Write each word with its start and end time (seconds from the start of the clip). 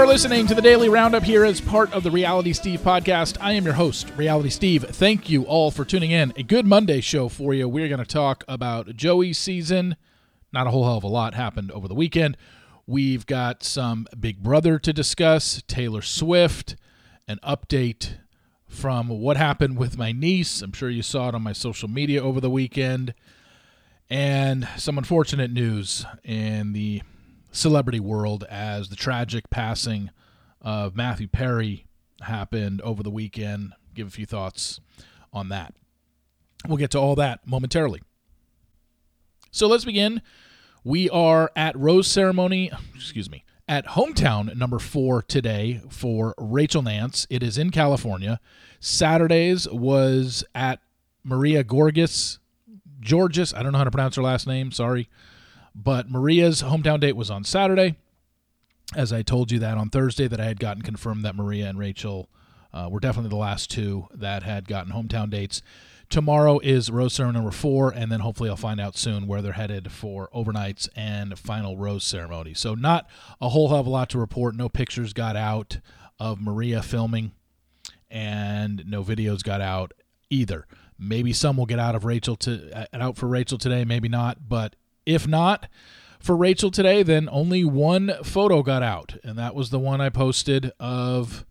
Are 0.00 0.06
listening 0.06 0.46
to 0.46 0.54
the 0.54 0.62
Daily 0.62 0.88
Roundup 0.88 1.24
here 1.24 1.44
as 1.44 1.60
part 1.60 1.92
of 1.92 2.02
the 2.02 2.10
Reality 2.10 2.54
Steve 2.54 2.80
podcast. 2.80 3.36
I 3.38 3.52
am 3.52 3.66
your 3.66 3.74
host, 3.74 4.10
Reality 4.16 4.48
Steve. 4.48 4.82
Thank 4.82 5.28
you 5.28 5.42
all 5.42 5.70
for 5.70 5.84
tuning 5.84 6.10
in. 6.10 6.32
A 6.38 6.42
good 6.42 6.64
Monday 6.66 7.02
show 7.02 7.28
for 7.28 7.52
you. 7.52 7.68
We're 7.68 7.86
going 7.86 8.00
to 8.00 8.06
talk 8.06 8.42
about 8.48 8.96
Joey's 8.96 9.36
season. 9.36 9.96
Not 10.54 10.66
a 10.66 10.70
whole 10.70 10.84
hell 10.84 10.96
of 10.96 11.04
a 11.04 11.06
lot 11.06 11.34
happened 11.34 11.70
over 11.72 11.86
the 11.86 11.94
weekend. 11.94 12.38
We've 12.86 13.26
got 13.26 13.62
some 13.62 14.06
Big 14.18 14.42
Brother 14.42 14.78
to 14.78 14.90
discuss, 14.94 15.62
Taylor 15.68 16.00
Swift, 16.00 16.76
an 17.28 17.38
update 17.44 18.14
from 18.66 19.10
what 19.10 19.36
happened 19.36 19.76
with 19.76 19.98
my 19.98 20.12
niece. 20.12 20.62
I'm 20.62 20.72
sure 20.72 20.88
you 20.88 21.02
saw 21.02 21.28
it 21.28 21.34
on 21.34 21.42
my 21.42 21.52
social 21.52 21.90
media 21.90 22.22
over 22.22 22.40
the 22.40 22.48
weekend. 22.48 23.12
And 24.08 24.66
some 24.78 24.96
unfortunate 24.96 25.50
news 25.50 26.06
in 26.24 26.72
the 26.72 27.02
celebrity 27.52 28.00
world 28.00 28.44
as 28.48 28.88
the 28.88 28.96
tragic 28.96 29.50
passing 29.50 30.10
of 30.60 30.94
Matthew 30.96 31.28
Perry 31.28 31.86
happened 32.22 32.80
over 32.82 33.02
the 33.02 33.10
weekend. 33.10 33.72
Give 33.94 34.06
a 34.06 34.10
few 34.10 34.26
thoughts 34.26 34.80
on 35.32 35.48
that. 35.48 35.74
We'll 36.66 36.76
get 36.76 36.90
to 36.92 36.98
all 36.98 37.14
that 37.16 37.46
momentarily. 37.46 38.02
So 39.50 39.66
let's 39.66 39.84
begin. 39.84 40.22
We 40.84 41.10
are 41.10 41.50
at 41.56 41.76
Rose 41.76 42.06
Ceremony, 42.06 42.70
excuse 42.94 43.30
me, 43.30 43.44
at 43.68 43.86
hometown 43.86 44.54
number 44.56 44.78
four 44.78 45.22
today 45.22 45.80
for 45.88 46.34
Rachel 46.38 46.82
Nance. 46.82 47.26
It 47.30 47.42
is 47.42 47.58
in 47.58 47.70
California. 47.70 48.40
Saturdays 48.78 49.68
was 49.68 50.44
at 50.54 50.80
Maria 51.24 51.64
Gorgas, 51.64 52.38
Georges. 53.00 53.52
I 53.52 53.62
don't 53.62 53.72
know 53.72 53.78
how 53.78 53.84
to 53.84 53.90
pronounce 53.90 54.16
her 54.16 54.22
last 54.22 54.46
name. 54.46 54.72
Sorry. 54.72 55.08
But 55.74 56.10
Maria's 56.10 56.62
hometown 56.62 57.00
date 57.00 57.16
was 57.16 57.30
on 57.30 57.44
Saturday. 57.44 57.96
As 58.96 59.12
I 59.12 59.22
told 59.22 59.52
you 59.52 59.58
that 59.60 59.78
on 59.78 59.88
Thursday, 59.88 60.26
that 60.26 60.40
I 60.40 60.46
had 60.46 60.58
gotten 60.58 60.82
confirmed 60.82 61.24
that 61.24 61.36
Maria 61.36 61.68
and 61.68 61.78
Rachel 61.78 62.28
uh, 62.72 62.88
were 62.90 63.00
definitely 63.00 63.30
the 63.30 63.36
last 63.36 63.70
two 63.70 64.08
that 64.12 64.42
had 64.42 64.68
gotten 64.68 64.92
hometown 64.92 65.30
dates. 65.30 65.62
Tomorrow 66.08 66.58
is 66.58 66.90
Rose 66.90 67.14
Ceremony 67.14 67.38
number 67.38 67.52
four, 67.52 67.90
and 67.90 68.10
then 68.10 68.18
hopefully 68.18 68.50
I'll 68.50 68.56
find 68.56 68.80
out 68.80 68.96
soon 68.96 69.28
where 69.28 69.40
they're 69.40 69.52
headed 69.52 69.92
for 69.92 70.28
overnights 70.34 70.88
and 70.96 71.38
final 71.38 71.76
Rose 71.76 72.02
Ceremony. 72.02 72.52
So, 72.52 72.74
not 72.74 73.08
a 73.40 73.50
whole 73.50 73.68
hell 73.68 73.78
of 73.78 73.86
a 73.86 73.90
lot 73.90 74.10
to 74.10 74.18
report. 74.18 74.56
No 74.56 74.68
pictures 74.68 75.12
got 75.12 75.36
out 75.36 75.78
of 76.18 76.40
Maria 76.40 76.82
filming, 76.82 77.30
and 78.10 78.82
no 78.88 79.04
videos 79.04 79.44
got 79.44 79.60
out 79.60 79.92
either. 80.30 80.66
Maybe 80.98 81.32
some 81.32 81.56
will 81.56 81.66
get 81.66 81.78
out 81.78 81.94
of 81.94 82.04
Rachel 82.04 82.34
to 82.36 82.76
uh, 82.76 82.86
out 82.92 83.16
for 83.16 83.28
Rachel 83.28 83.56
today, 83.56 83.84
maybe 83.84 84.08
not. 84.08 84.48
But 84.48 84.74
if 85.10 85.26
not 85.26 85.68
for 86.20 86.36
Rachel 86.36 86.70
today, 86.70 87.02
then 87.02 87.28
only 87.30 87.64
one 87.64 88.12
photo 88.22 88.62
got 88.62 88.82
out, 88.82 89.16
and 89.24 89.38
that 89.38 89.54
was 89.54 89.70
the 89.70 89.78
one 89.78 90.00
I 90.00 90.08
posted 90.08 90.72
of, 90.78 91.44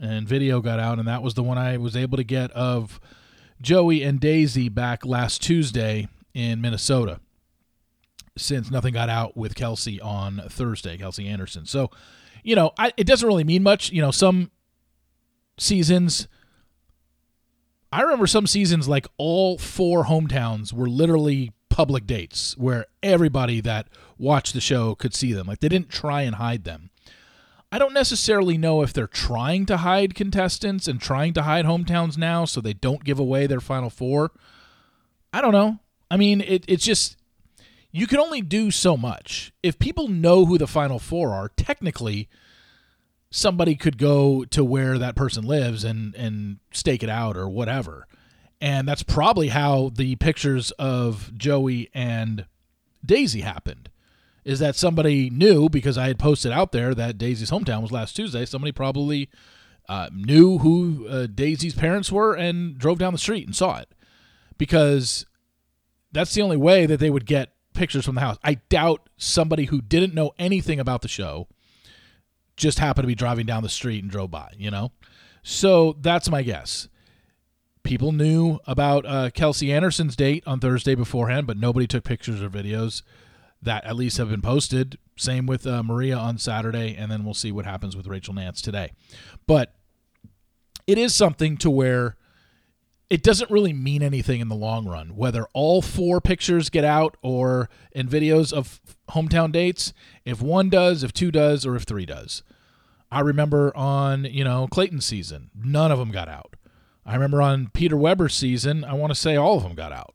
and 0.00 0.28
video 0.28 0.60
got 0.60 0.78
out, 0.78 0.98
and 0.98 1.08
that 1.08 1.22
was 1.22 1.34
the 1.34 1.42
one 1.42 1.58
I 1.58 1.76
was 1.78 1.96
able 1.96 2.16
to 2.16 2.24
get 2.24 2.50
of 2.52 3.00
Joey 3.60 4.02
and 4.02 4.20
Daisy 4.20 4.68
back 4.68 5.04
last 5.04 5.42
Tuesday 5.42 6.08
in 6.34 6.60
Minnesota. 6.60 7.20
Since 8.38 8.70
nothing 8.70 8.92
got 8.92 9.08
out 9.08 9.34
with 9.34 9.54
Kelsey 9.54 9.98
on 9.98 10.42
Thursday, 10.48 10.98
Kelsey 10.98 11.26
Anderson. 11.26 11.64
So, 11.64 11.90
you 12.44 12.54
know, 12.54 12.72
I, 12.78 12.92
it 12.98 13.06
doesn't 13.06 13.26
really 13.26 13.44
mean 13.44 13.62
much. 13.62 13.90
You 13.90 14.02
know, 14.02 14.10
some 14.10 14.50
seasons 15.56 16.28
I 17.92 18.02
remember 18.02 18.26
some 18.26 18.46
seasons 18.46 18.88
like 18.88 19.06
all 19.16 19.56
four 19.56 20.04
hometowns 20.04 20.72
were 20.72 20.88
literally 20.88 21.52
public 21.76 22.06
dates 22.06 22.56
where 22.56 22.86
everybody 23.02 23.60
that 23.60 23.86
watched 24.16 24.54
the 24.54 24.62
show 24.62 24.94
could 24.94 25.12
see 25.12 25.34
them. 25.34 25.46
Like 25.46 25.60
they 25.60 25.68
didn't 25.68 25.90
try 25.90 26.22
and 26.22 26.36
hide 26.36 26.64
them. 26.64 26.88
I 27.70 27.78
don't 27.78 27.92
necessarily 27.92 28.56
know 28.56 28.80
if 28.80 28.94
they're 28.94 29.06
trying 29.06 29.66
to 29.66 29.76
hide 29.76 30.14
contestants 30.14 30.88
and 30.88 30.98
trying 30.98 31.34
to 31.34 31.42
hide 31.42 31.66
hometowns 31.66 32.16
now 32.16 32.46
so 32.46 32.62
they 32.62 32.72
don't 32.72 33.04
give 33.04 33.18
away 33.18 33.46
their 33.46 33.60
final 33.60 33.90
four. 33.90 34.30
I 35.34 35.42
don't 35.42 35.52
know. 35.52 35.80
I 36.10 36.16
mean, 36.16 36.40
it, 36.40 36.64
it's 36.66 36.82
just 36.82 37.18
you 37.92 38.06
can 38.06 38.20
only 38.20 38.40
do 38.40 38.70
so 38.70 38.96
much. 38.96 39.52
If 39.62 39.78
people 39.78 40.08
know 40.08 40.46
who 40.46 40.56
the 40.56 40.66
final 40.66 40.98
four 40.98 41.34
are, 41.34 41.50
technically 41.58 42.30
somebody 43.30 43.74
could 43.74 43.98
go 43.98 44.46
to 44.46 44.64
where 44.64 44.96
that 44.96 45.14
person 45.14 45.44
lives 45.44 45.84
and 45.84 46.14
and 46.14 46.56
stake 46.72 47.02
it 47.02 47.10
out 47.10 47.36
or 47.36 47.50
whatever. 47.50 48.06
And 48.60 48.88
that's 48.88 49.02
probably 49.02 49.48
how 49.48 49.90
the 49.94 50.16
pictures 50.16 50.70
of 50.72 51.36
Joey 51.36 51.90
and 51.94 52.46
Daisy 53.04 53.42
happened. 53.42 53.90
Is 54.44 54.60
that 54.60 54.76
somebody 54.76 55.28
knew 55.28 55.68
because 55.68 55.98
I 55.98 56.06
had 56.06 56.18
posted 56.18 56.52
out 56.52 56.70
there 56.70 56.94
that 56.94 57.18
Daisy's 57.18 57.50
hometown 57.50 57.82
was 57.82 57.90
last 57.90 58.14
Tuesday. 58.14 58.46
Somebody 58.46 58.70
probably 58.72 59.28
uh, 59.88 60.08
knew 60.12 60.58
who 60.58 61.06
uh, 61.08 61.26
Daisy's 61.26 61.74
parents 61.74 62.12
were 62.12 62.34
and 62.34 62.78
drove 62.78 62.98
down 62.98 63.12
the 63.12 63.18
street 63.18 63.46
and 63.46 63.54
saw 63.56 63.78
it 63.78 63.88
because 64.56 65.26
that's 66.12 66.34
the 66.34 66.42
only 66.42 66.56
way 66.56 66.86
that 66.86 67.00
they 67.00 67.10
would 67.10 67.26
get 67.26 67.52
pictures 67.74 68.04
from 68.04 68.14
the 68.14 68.20
house. 68.20 68.38
I 68.42 68.54
doubt 68.68 69.08
somebody 69.16 69.66
who 69.66 69.80
didn't 69.80 70.14
know 70.14 70.32
anything 70.38 70.80
about 70.80 71.02
the 71.02 71.08
show 71.08 71.48
just 72.56 72.78
happened 72.78 73.04
to 73.04 73.08
be 73.08 73.14
driving 73.14 73.46
down 73.46 73.62
the 73.62 73.68
street 73.68 74.02
and 74.02 74.10
drove 74.10 74.30
by, 74.30 74.52
you 74.56 74.70
know? 74.70 74.92
So 75.42 75.96
that's 76.00 76.30
my 76.30 76.42
guess. 76.42 76.88
People 77.86 78.10
knew 78.10 78.58
about 78.66 79.06
uh, 79.06 79.30
Kelsey 79.30 79.72
Anderson's 79.72 80.16
date 80.16 80.42
on 80.44 80.58
Thursday 80.58 80.96
beforehand, 80.96 81.46
but 81.46 81.56
nobody 81.56 81.86
took 81.86 82.02
pictures 82.02 82.42
or 82.42 82.50
videos 82.50 83.02
that 83.62 83.84
at 83.84 83.94
least 83.94 84.18
have 84.18 84.28
been 84.28 84.42
posted. 84.42 84.98
Same 85.16 85.46
with 85.46 85.68
uh, 85.68 85.84
Maria 85.84 86.16
on 86.16 86.36
Saturday, 86.36 86.96
and 86.98 87.12
then 87.12 87.24
we'll 87.24 87.32
see 87.32 87.52
what 87.52 87.64
happens 87.64 87.96
with 87.96 88.08
Rachel 88.08 88.34
Nance 88.34 88.60
today. 88.60 88.90
But 89.46 89.72
it 90.88 90.98
is 90.98 91.14
something 91.14 91.56
to 91.58 91.70
where 91.70 92.16
it 93.08 93.22
doesn't 93.22 93.52
really 93.52 93.72
mean 93.72 94.02
anything 94.02 94.40
in 94.40 94.48
the 94.48 94.56
long 94.56 94.88
run 94.88 95.14
whether 95.14 95.46
all 95.52 95.80
four 95.80 96.20
pictures 96.20 96.68
get 96.70 96.82
out 96.82 97.16
or 97.22 97.68
in 97.92 98.08
videos 98.08 98.52
of 98.52 98.80
hometown 99.10 99.52
dates 99.52 99.92
if 100.24 100.42
one 100.42 100.68
does 100.68 101.04
if 101.04 101.12
two 101.12 101.30
does 101.30 101.64
or 101.64 101.76
if 101.76 101.84
three 101.84 102.04
does 102.04 102.42
i 103.12 103.20
remember 103.20 103.74
on 103.76 104.24
you 104.24 104.42
know 104.42 104.66
clayton's 104.72 105.06
season 105.06 105.50
none 105.54 105.92
of 105.92 106.00
them 106.00 106.10
got 106.10 106.28
out 106.28 106.55
i 107.06 107.14
remember 107.14 107.40
on 107.40 107.68
peter 107.72 107.96
weber's 107.96 108.34
season 108.34 108.84
i 108.84 108.92
want 108.92 109.10
to 109.10 109.18
say 109.18 109.36
all 109.36 109.56
of 109.56 109.62
them 109.62 109.74
got 109.74 109.92
out 109.92 110.14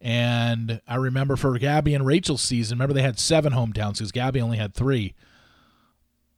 and 0.00 0.80
i 0.88 0.96
remember 0.96 1.36
for 1.36 1.56
gabby 1.58 1.94
and 1.94 2.06
rachel's 2.06 2.42
season 2.42 2.76
remember 2.76 2.94
they 2.94 3.02
had 3.02 3.18
seven 3.18 3.52
hometowns 3.52 3.94
because 3.94 4.12
gabby 4.12 4.40
only 4.40 4.58
had 4.58 4.74
three 4.74 5.14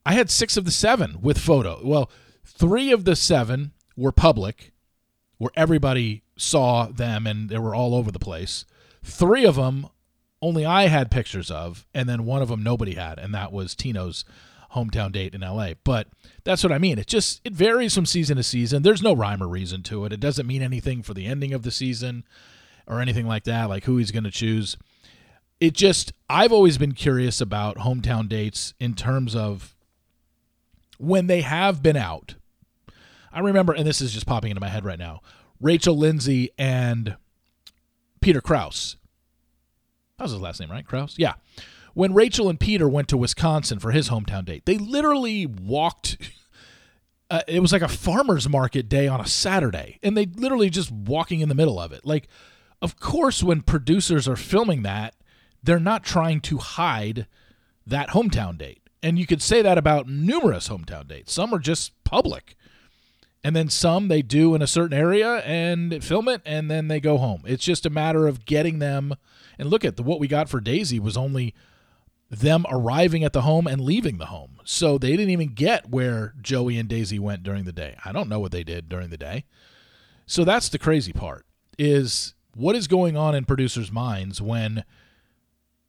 i 0.04 0.12
had 0.12 0.30
six 0.30 0.56
of 0.56 0.64
the 0.64 0.70
seven 0.70 1.20
with 1.22 1.38
photo 1.38 1.80
well 1.84 2.10
three 2.44 2.92
of 2.92 3.04
the 3.04 3.16
seven 3.16 3.72
were 3.96 4.12
public 4.12 4.72
where 5.38 5.50
everybody 5.54 6.22
saw 6.36 6.86
them 6.86 7.26
and 7.26 7.48
they 7.48 7.58
were 7.58 7.74
all 7.74 7.94
over 7.94 8.10
the 8.10 8.18
place. 8.18 8.64
Three 9.02 9.44
of 9.44 9.56
them 9.56 9.88
only 10.42 10.64
I 10.64 10.88
had 10.88 11.10
pictures 11.10 11.50
of, 11.50 11.86
and 11.94 12.08
then 12.08 12.24
one 12.24 12.42
of 12.42 12.48
them 12.48 12.62
nobody 12.62 12.94
had, 12.94 13.18
and 13.18 13.34
that 13.34 13.52
was 13.52 13.74
Tino's 13.74 14.24
hometown 14.76 15.10
date 15.10 15.34
in 15.34 15.40
LA. 15.40 15.70
But 15.82 16.08
that's 16.44 16.62
what 16.62 16.72
I 16.72 16.78
mean. 16.78 16.98
It 16.98 17.06
just 17.06 17.40
it 17.44 17.52
varies 17.52 17.94
from 17.94 18.06
season 18.06 18.36
to 18.36 18.42
season. 18.42 18.82
There's 18.82 19.02
no 19.02 19.14
rhyme 19.14 19.42
or 19.42 19.48
reason 19.48 19.82
to 19.84 20.04
it. 20.04 20.12
It 20.12 20.20
doesn't 20.20 20.46
mean 20.46 20.62
anything 20.62 21.02
for 21.02 21.14
the 21.14 21.26
ending 21.26 21.52
of 21.52 21.62
the 21.62 21.70
season 21.70 22.24
or 22.86 23.00
anything 23.00 23.26
like 23.26 23.44
that, 23.44 23.68
like 23.68 23.84
who 23.84 23.96
he's 23.96 24.12
going 24.12 24.24
to 24.24 24.30
choose. 24.30 24.76
It 25.58 25.72
just 25.72 26.12
I've 26.28 26.52
always 26.52 26.78
been 26.78 26.92
curious 26.92 27.40
about 27.40 27.78
hometown 27.78 28.28
dates 28.28 28.74
in 28.78 28.94
terms 28.94 29.34
of 29.34 29.74
when 30.98 31.26
they 31.26 31.40
have 31.40 31.82
been 31.82 31.96
out 31.96 32.36
I 33.36 33.40
remember, 33.40 33.74
and 33.74 33.86
this 33.86 34.00
is 34.00 34.14
just 34.14 34.26
popping 34.26 34.50
into 34.50 34.62
my 34.62 34.70
head 34.70 34.86
right 34.86 34.98
now 34.98 35.20
Rachel 35.60 35.96
Lindsay 35.96 36.50
and 36.56 37.16
Peter 38.22 38.40
Kraus. 38.40 38.96
That 40.16 40.24
was 40.24 40.32
his 40.32 40.40
last 40.40 40.58
name, 40.58 40.70
right? 40.70 40.86
Kraus? 40.86 41.14
Yeah. 41.18 41.34
When 41.96 42.12
Rachel 42.12 42.50
and 42.50 42.60
Peter 42.60 42.90
went 42.90 43.08
to 43.08 43.16
Wisconsin 43.16 43.78
for 43.78 43.90
his 43.90 44.10
hometown 44.10 44.44
date, 44.44 44.66
they 44.66 44.76
literally 44.76 45.46
walked. 45.46 46.18
Uh, 47.30 47.40
it 47.48 47.60
was 47.60 47.72
like 47.72 47.80
a 47.80 47.88
farmer's 47.88 48.48
market 48.48 48.88
day 48.88 49.08
on 49.08 49.18
a 49.18 49.26
Saturday, 49.26 49.98
and 50.02 50.14
they 50.14 50.26
literally 50.26 50.68
just 50.68 50.92
walking 50.92 51.40
in 51.40 51.48
the 51.48 51.54
middle 51.54 51.80
of 51.80 51.92
it. 51.92 52.04
Like, 52.04 52.28
of 52.82 53.00
course, 53.00 53.42
when 53.42 53.62
producers 53.62 54.28
are 54.28 54.36
filming 54.36 54.82
that, 54.82 55.14
they're 55.62 55.80
not 55.80 56.04
trying 56.04 56.40
to 56.42 56.58
hide 56.58 57.26
that 57.86 58.10
hometown 58.10 58.58
date. 58.58 58.82
And 59.02 59.18
you 59.18 59.26
could 59.26 59.40
say 59.40 59.62
that 59.62 59.78
about 59.78 60.06
numerous 60.06 60.68
hometown 60.68 61.08
dates. 61.08 61.32
Some 61.32 61.54
are 61.54 61.58
just 61.58 61.92
public 62.04 62.56
and 63.42 63.56
then 63.56 63.70
some 63.70 64.08
they 64.08 64.22
do 64.22 64.54
in 64.54 64.60
a 64.60 64.66
certain 64.66 64.96
area 64.96 65.38
and 65.38 66.04
film 66.04 66.28
it 66.28 66.42
and 66.44 66.70
then 66.70 66.88
they 66.88 66.98
go 66.98 67.16
home 67.16 67.42
it's 67.46 67.64
just 67.64 67.86
a 67.86 67.90
matter 67.90 68.26
of 68.26 68.44
getting 68.44 68.80
them 68.80 69.14
and 69.58 69.70
look 69.70 69.84
at 69.84 69.96
the, 69.96 70.02
what 70.02 70.18
we 70.18 70.26
got 70.26 70.48
for 70.48 70.60
daisy 70.60 70.98
was 70.98 71.16
only 71.16 71.54
them 72.30 72.66
arriving 72.70 73.22
at 73.22 73.32
the 73.32 73.42
home 73.42 73.66
and 73.66 73.80
leaving 73.80 74.18
the 74.18 74.26
home 74.26 74.58
so 74.64 74.98
they 74.98 75.10
didn't 75.10 75.30
even 75.30 75.48
get 75.48 75.88
where 75.88 76.34
joey 76.40 76.76
and 76.76 76.88
daisy 76.88 77.18
went 77.18 77.42
during 77.42 77.64
the 77.64 77.72
day 77.72 77.96
i 78.04 78.12
don't 78.12 78.28
know 78.28 78.40
what 78.40 78.52
they 78.52 78.64
did 78.64 78.88
during 78.88 79.10
the 79.10 79.16
day 79.16 79.44
so 80.26 80.44
that's 80.44 80.68
the 80.68 80.78
crazy 80.78 81.12
part 81.12 81.46
is 81.78 82.34
what 82.54 82.74
is 82.74 82.88
going 82.88 83.16
on 83.16 83.34
in 83.34 83.44
producers 83.44 83.92
minds 83.92 84.40
when 84.40 84.84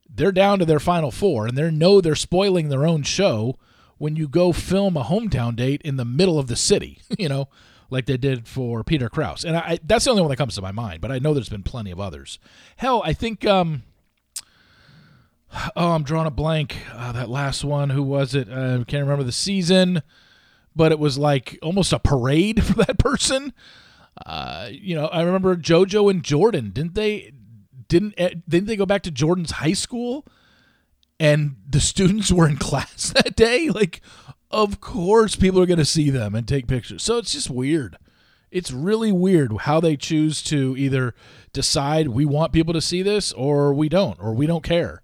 they're 0.09 0.31
down 0.31 0.59
to 0.59 0.65
their 0.65 0.79
final 0.79 1.11
four 1.11 1.47
and 1.47 1.57
they 1.57 1.71
know 1.71 1.99
they're 1.99 2.15
spoiling 2.15 2.69
their 2.69 2.85
own 2.85 3.03
show 3.03 3.57
when 3.97 4.15
you 4.15 4.27
go 4.27 4.51
film 4.51 4.95
a 4.95 5.03
hometown 5.03 5.55
date 5.55 5.81
in 5.83 5.97
the 5.97 6.05
middle 6.05 6.39
of 6.39 6.47
the 6.47 6.55
city, 6.55 7.01
you 7.17 7.27
know, 7.29 7.49
like 7.89 8.05
they 8.05 8.17
did 8.17 8.47
for 8.47 8.83
Peter 8.83 9.09
Kraus. 9.09 9.43
And 9.43 9.55
I, 9.55 9.79
that's 9.83 10.05
the 10.05 10.11
only 10.11 10.21
one 10.21 10.29
that 10.29 10.37
comes 10.37 10.55
to 10.55 10.61
my 10.61 10.71
mind, 10.71 11.01
but 11.01 11.11
I 11.11 11.19
know 11.19 11.33
there's 11.33 11.49
been 11.49 11.63
plenty 11.63 11.91
of 11.91 11.99
others. 11.99 12.39
Hell, 12.77 13.01
I 13.05 13.13
think, 13.13 13.45
um, 13.45 13.83
oh, 15.75 15.91
I'm 15.91 16.03
drawing 16.03 16.27
a 16.27 16.31
blank. 16.31 16.77
Uh, 16.93 17.11
that 17.11 17.29
last 17.29 17.63
one, 17.63 17.89
who 17.89 18.03
was 18.03 18.35
it? 18.35 18.49
I 18.49 18.83
can't 18.87 19.03
remember 19.03 19.23
the 19.23 19.31
season, 19.31 20.01
but 20.75 20.91
it 20.91 20.99
was 20.99 21.17
like 21.17 21.57
almost 21.61 21.93
a 21.93 21.99
parade 21.99 22.63
for 22.65 22.73
that 22.73 22.99
person. 22.99 23.53
Uh, 24.25 24.69
you 24.71 24.95
know, 24.95 25.07
I 25.07 25.21
remember 25.21 25.55
JoJo 25.55 26.09
and 26.09 26.23
Jordan. 26.23 26.71
Didn't 26.71 26.95
they? 26.95 27.33
Didn't 27.87 28.15
eh, 28.17 28.35
didn't 28.47 28.67
they 28.67 28.75
go 28.75 28.85
back 28.85 29.03
to 29.03 29.11
Jordan's 29.11 29.51
high 29.51 29.73
school? 29.73 30.25
And 31.19 31.57
the 31.67 31.79
students 31.81 32.31
were 32.31 32.47
in 32.47 32.57
class 32.57 33.09
that 33.15 33.35
day. 33.35 33.69
Like, 33.69 34.01
of 34.49 34.81
course, 34.81 35.35
people 35.35 35.61
are 35.61 35.65
going 35.65 35.77
to 35.77 35.85
see 35.85 36.09
them 36.09 36.35
and 36.35 36.47
take 36.47 36.67
pictures. 36.67 37.03
So 37.03 37.17
it's 37.17 37.33
just 37.33 37.49
weird. 37.49 37.97
It's 38.49 38.71
really 38.71 39.11
weird 39.11 39.51
how 39.61 39.81
they 39.81 39.97
choose 39.97 40.41
to 40.43 40.73
either 40.77 41.13
decide 41.51 42.07
we 42.07 42.23
want 42.23 42.53
people 42.53 42.73
to 42.73 42.81
see 42.81 43.01
this 43.01 43.33
or 43.33 43.73
we 43.73 43.89
don't, 43.89 44.17
or 44.21 44.33
we 44.33 44.47
don't 44.47 44.63
care. 44.63 45.01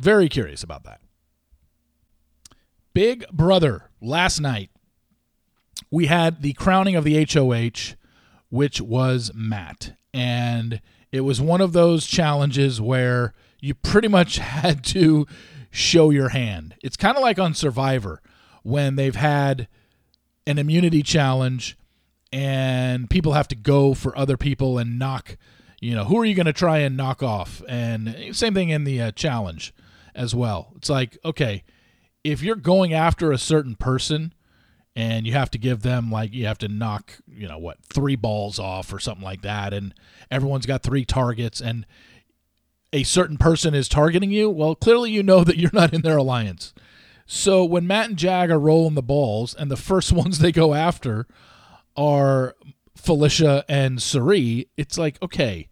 Very 0.00 0.30
curious 0.30 0.62
about 0.62 0.84
that. 0.84 1.02
Big 2.94 3.28
Brother 3.30 3.90
last 4.00 4.40
night. 4.40 4.70
We 5.90 6.06
had 6.06 6.40
the 6.40 6.54
crowning 6.54 6.96
of 6.96 7.04
the 7.04 7.22
HOH, 7.30 7.96
which 8.48 8.80
was 8.80 9.30
Matt. 9.34 9.92
And 10.14 10.80
it 11.12 11.20
was 11.20 11.38
one 11.42 11.60
of 11.60 11.74
those 11.74 12.06
challenges 12.06 12.80
where 12.80 13.34
you 13.60 13.74
pretty 13.74 14.08
much 14.08 14.36
had 14.38 14.82
to 14.84 15.26
show 15.70 16.08
your 16.08 16.30
hand. 16.30 16.76
It's 16.82 16.96
kind 16.96 17.18
of 17.18 17.22
like 17.22 17.38
on 17.38 17.52
Survivor 17.52 18.22
when 18.62 18.96
they've 18.96 19.14
had 19.14 19.68
an 20.46 20.56
immunity 20.56 21.02
challenge 21.02 21.76
and 22.32 23.10
people 23.10 23.34
have 23.34 23.48
to 23.48 23.54
go 23.54 23.92
for 23.92 24.16
other 24.16 24.38
people 24.38 24.78
and 24.78 24.98
knock, 24.98 25.36
you 25.78 25.94
know, 25.94 26.04
who 26.04 26.18
are 26.18 26.24
you 26.24 26.34
going 26.34 26.46
to 26.46 26.54
try 26.54 26.78
and 26.78 26.96
knock 26.96 27.22
off? 27.22 27.62
And 27.68 28.34
same 28.34 28.54
thing 28.54 28.70
in 28.70 28.84
the 28.84 29.02
uh, 29.02 29.10
challenge 29.12 29.74
as 30.20 30.34
well. 30.34 30.72
It's 30.76 30.90
like, 30.90 31.16
okay, 31.24 31.64
if 32.22 32.42
you're 32.42 32.54
going 32.54 32.92
after 32.92 33.32
a 33.32 33.38
certain 33.38 33.74
person 33.74 34.34
and 34.94 35.26
you 35.26 35.32
have 35.32 35.50
to 35.52 35.58
give 35.58 35.80
them 35.80 36.10
like 36.10 36.34
you 36.34 36.44
have 36.46 36.58
to 36.58 36.68
knock, 36.68 37.14
you 37.26 37.48
know, 37.48 37.58
what, 37.58 37.78
3 37.82 38.16
balls 38.16 38.58
off 38.58 38.92
or 38.92 38.98
something 38.98 39.24
like 39.24 39.40
that 39.42 39.72
and 39.72 39.94
everyone's 40.30 40.66
got 40.66 40.82
3 40.82 41.06
targets 41.06 41.60
and 41.60 41.86
a 42.92 43.02
certain 43.04 43.38
person 43.38 43.74
is 43.74 43.88
targeting 43.88 44.30
you, 44.30 44.50
well, 44.50 44.74
clearly 44.74 45.10
you 45.10 45.22
know 45.22 45.42
that 45.44 45.56
you're 45.56 45.70
not 45.72 45.94
in 45.94 46.02
their 46.02 46.18
alliance. 46.18 46.74
So 47.24 47.64
when 47.64 47.86
Matt 47.86 48.10
and 48.10 48.18
Jag 48.18 48.50
are 48.50 48.58
rolling 48.58 48.96
the 48.96 49.02
balls, 49.02 49.54
and 49.54 49.70
the 49.70 49.76
first 49.76 50.12
ones 50.12 50.38
they 50.38 50.52
go 50.52 50.74
after 50.74 51.26
are 51.96 52.56
Felicia 52.94 53.64
and 53.68 54.02
Cirie, 54.02 54.68
it's 54.76 54.98
like, 54.98 55.22
okay, 55.22 55.68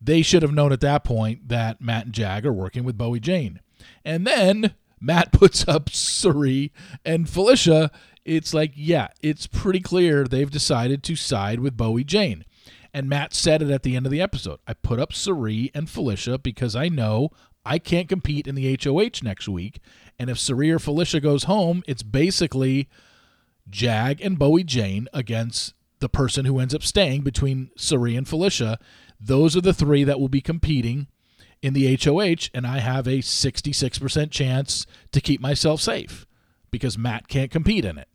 they 0.00 0.22
should 0.22 0.42
have 0.42 0.52
known 0.52 0.72
at 0.72 0.80
that 0.80 1.04
point 1.04 1.48
that 1.48 1.80
Matt 1.80 2.06
and 2.06 2.14
Jag 2.14 2.46
are 2.46 2.52
working 2.52 2.84
with 2.84 2.96
Bowie 2.98 3.20
Jane. 3.20 3.60
And 4.04 4.26
then 4.26 4.74
Matt 5.00 5.32
puts 5.32 5.66
up 5.66 5.90
Cirie 5.90 6.72
and 7.04 7.28
Felicia. 7.28 7.90
It's 8.24 8.52
like, 8.52 8.72
yeah, 8.74 9.08
it's 9.22 9.46
pretty 9.46 9.80
clear 9.80 10.24
they've 10.24 10.50
decided 10.50 11.02
to 11.04 11.16
side 11.16 11.60
with 11.60 11.76
Bowie 11.76 12.04
Jane. 12.04 12.44
And 12.92 13.08
Matt 13.08 13.34
said 13.34 13.62
it 13.62 13.70
at 13.70 13.82
the 13.82 13.96
end 13.96 14.06
of 14.06 14.12
the 14.12 14.20
episode. 14.20 14.60
I 14.66 14.74
put 14.74 14.98
up 14.98 15.12
Cirie 15.12 15.70
and 15.74 15.88
Felicia 15.88 16.38
because 16.38 16.74
I 16.74 16.88
know 16.88 17.30
I 17.64 17.78
can't 17.78 18.08
compete 18.08 18.46
in 18.46 18.54
the 18.54 18.78
HOH 18.82 19.22
next 19.22 19.48
week. 19.48 19.80
And 20.18 20.30
if 20.30 20.38
Cirie 20.38 20.70
or 20.70 20.78
Felicia 20.78 21.20
goes 21.20 21.44
home, 21.44 21.82
it's 21.86 22.02
basically 22.02 22.88
Jag 23.68 24.20
and 24.20 24.38
Bowie 24.38 24.64
Jane 24.64 25.06
against 25.12 25.74
the 26.00 26.08
person 26.08 26.44
who 26.44 26.58
ends 26.58 26.74
up 26.74 26.82
staying 26.82 27.22
between 27.22 27.70
Cirie 27.76 28.16
and 28.16 28.26
Felicia. 28.26 28.78
Those 29.20 29.56
are 29.56 29.60
the 29.60 29.74
three 29.74 30.04
that 30.04 30.18
will 30.18 30.28
be 30.28 30.40
competing 30.40 31.08
in 31.62 31.74
the 31.74 31.96
HOH, 31.96 32.50
and 32.54 32.66
I 32.66 32.78
have 32.78 33.06
a 33.06 33.18
66% 33.18 34.30
chance 34.30 34.86
to 35.12 35.20
keep 35.20 35.40
myself 35.40 35.80
safe 35.80 36.26
because 36.70 36.98
Matt 36.98 37.28
can't 37.28 37.50
compete 37.50 37.84
in 37.84 37.98
it. 37.98 38.08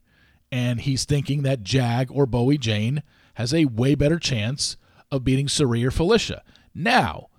And 0.52 0.82
he's 0.82 1.06
thinking 1.06 1.42
that 1.44 1.64
Jag 1.64 2.12
or 2.12 2.26
Bowie 2.26 2.58
Jane 2.58 3.04
has 3.36 3.54
a 3.54 3.66
way 3.66 3.96
better 3.96 4.20
chance 4.20 4.78
of 5.12 5.24
beating 5.24 5.48
Cirie 5.48 5.84
or 5.84 5.92
Felicia. 5.92 6.44
Now, 6.74 7.30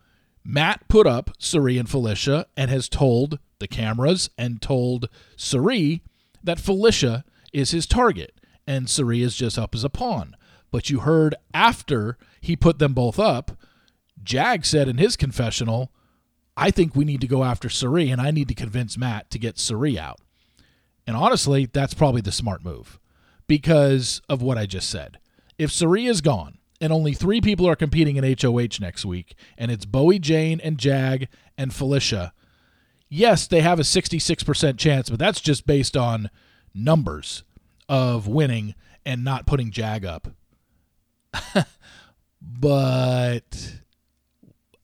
Matt 0.44 0.88
put 0.88 1.06
up 1.06 1.30
Cirie 1.38 1.78
and 1.78 1.88
Felicia 1.88 2.46
and 2.56 2.70
has 2.70 2.88
told 2.88 3.38
the 3.58 3.68
cameras 3.68 4.30
and 4.36 4.60
told 4.60 5.08
Cirie 5.36 6.02
that 6.42 6.60
Felicia 6.60 7.24
is 7.52 7.70
his 7.70 7.86
target 7.86 8.34
and 8.66 8.90
Cirie 8.90 9.22
is 9.22 9.36
just 9.36 9.58
up 9.58 9.74
as 9.74 9.84
a 9.84 9.88
pawn. 9.88 10.36
But 10.70 10.90
you 10.90 11.00
heard 11.00 11.34
after 11.52 12.18
he 12.40 12.56
put 12.56 12.78
them 12.78 12.94
both 12.94 13.18
up, 13.18 13.52
Jag 14.25 14.65
said 14.65 14.88
in 14.88 14.99
his 14.99 15.17
confessional, 15.17 15.93
I 16.56 16.71
think 16.71 16.94
we 16.94 17.05
need 17.05 17.21
to 17.21 17.26
go 17.26 17.44
after 17.44 17.69
Cirie 17.69 18.11
and 18.11 18.21
I 18.21 18.31
need 18.31 18.49
to 18.49 18.55
convince 18.55 18.97
Matt 18.97 19.31
to 19.31 19.38
get 19.38 19.59
Cirie 19.59 19.99
out. 19.99 20.21
And 21.06 21.17
honestly, 21.17 21.67
that's 21.67 21.94
probably 21.94 22.21
the 22.21 22.32
smart 22.32 22.65
move 22.65 22.99
because 23.47 24.23
of 24.29 24.41
what 24.41 24.59
I 24.59 24.67
just 24.67 24.88
said. 24.88 25.19
If 25.59 25.71
Cirie 25.71 26.06
is 26.06 26.21
gone 26.21 26.59
and 26.81 26.93
only 26.93 27.12
three 27.12 27.41
people 27.41 27.69
are 27.69 27.76
competing 27.76 28.17
in 28.17 28.37
HOH 28.41 28.81
next 28.81 29.05
week, 29.05 29.35
and 29.59 29.71
it's 29.71 29.85
Bowie 29.85 30.19
Jane 30.19 30.61
and 30.61 30.79
Jag 30.79 31.29
and 31.59 31.75
Felicia, 31.75 32.32
yes, 33.09 33.47
they 33.47 33.61
have 33.61 33.79
a 33.79 33.82
66% 33.82 34.79
chance, 34.79 35.11
but 35.11 35.19
that's 35.19 35.41
just 35.41 35.67
based 35.67 35.97
on 35.97 36.31
numbers 36.75 37.44
of 37.88 38.26
winning 38.26 38.75
and 39.05 39.23
not 39.25 39.47
putting 39.47 39.71
Jag 39.71 40.05
up. 40.05 40.29
but 42.43 43.83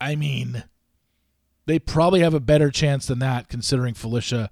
I 0.01 0.17
mean, 0.17 0.65
they 1.67 1.79
probably 1.79 2.21
have 2.21 2.35
a 2.35 2.41
better 2.41 2.71
chance 2.71 3.07
than 3.07 3.19
that 3.21 3.49
considering 3.49 3.95
Felicia 3.95 4.51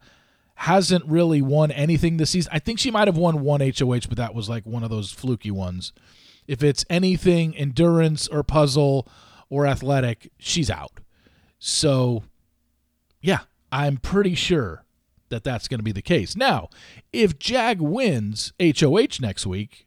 hasn't 0.57 1.05
really 1.07 1.41
won 1.41 1.71
anything 1.71 2.17
this 2.17 2.31
season. 2.31 2.51
I 2.53 2.59
think 2.59 2.79
she 2.79 2.91
might 2.91 3.09
have 3.09 3.17
won 3.17 3.41
one 3.43 3.61
HOH, 3.61 4.09
but 4.09 4.17
that 4.17 4.35
was 4.35 4.49
like 4.49 4.67
one 4.67 4.83
of 4.83 4.91
those 4.91 5.13
fluky 5.13 5.51
ones. 5.51 5.93
If 6.47 6.63
it's 6.63 6.85
anything 6.91 7.57
endurance 7.57 8.27
or 8.29 8.43
puzzle 8.43 9.09
or 9.49 9.67
athletic, 9.67 10.33
she's 10.39 10.71
out. 10.71 11.01
So, 11.59 12.25
yeah, 13.21 13.41
I'm 13.71 13.99
pretty 13.99 14.35
sure 14.35 14.85
that 15.29 15.45
that's 15.45 15.69
going 15.69 15.79
to 15.79 15.85
be 15.85 15.93
the 15.93 16.03
case. 16.03 16.37
Now, 16.37 16.69
if 17.13 17.39
Jag 17.39 17.81
wins 17.81 18.53
HOH 18.61 19.21
next 19.21 19.47
week 19.47 19.87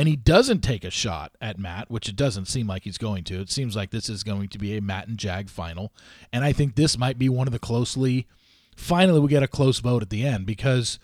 and 0.00 0.08
he 0.08 0.16
doesn't 0.16 0.62
take 0.62 0.82
a 0.82 0.90
shot 0.90 1.32
at 1.42 1.58
Matt, 1.58 1.90
which 1.90 2.08
it 2.08 2.16
doesn't 2.16 2.46
seem 2.46 2.66
like 2.66 2.84
he's 2.84 2.96
going 2.96 3.22
to, 3.24 3.38
it 3.38 3.50
seems 3.50 3.76
like 3.76 3.90
this 3.90 4.08
is 4.08 4.22
going 4.22 4.48
to 4.48 4.56
be 4.56 4.74
a 4.74 4.80
Matt 4.80 5.08
and 5.08 5.18
Jag 5.18 5.50
final. 5.50 5.92
And 6.32 6.42
I 6.42 6.54
think 6.54 6.74
this 6.74 6.96
might 6.96 7.18
be 7.18 7.28
one 7.28 7.46
of 7.46 7.52
the 7.52 7.58
closely, 7.58 8.26
finally, 8.74 9.20
we 9.20 9.28
get 9.28 9.42
a 9.42 9.46
close 9.46 9.78
vote 9.78 10.00
at 10.00 10.08
the 10.08 10.24
end 10.24 10.46
because 10.46 10.98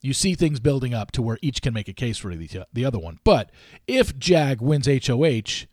you 0.00 0.12
see 0.12 0.36
things 0.36 0.60
building 0.60 0.94
up 0.94 1.10
to 1.10 1.22
where 1.22 1.40
each 1.42 1.60
can 1.60 1.74
make 1.74 1.88
a 1.88 1.92
case 1.92 2.18
for 2.18 2.32
the, 2.32 2.66
the 2.72 2.84
other 2.84 3.00
one. 3.00 3.18
But 3.24 3.50
if 3.88 4.16
Jag 4.16 4.60
wins 4.60 4.86
HOH, 4.86 5.66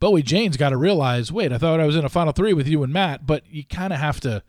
Bowie 0.00 0.22
Jane's 0.22 0.56
got 0.56 0.70
to 0.70 0.78
realize 0.78 1.30
wait, 1.30 1.52
I 1.52 1.58
thought 1.58 1.78
I 1.78 1.84
was 1.84 1.96
in 1.96 2.06
a 2.06 2.08
final 2.08 2.32
three 2.32 2.54
with 2.54 2.66
you 2.66 2.82
and 2.82 2.90
Matt, 2.90 3.26
but 3.26 3.42
you 3.50 3.64
kind 3.64 3.92
of 3.92 3.98
have 3.98 4.18
to 4.20 4.42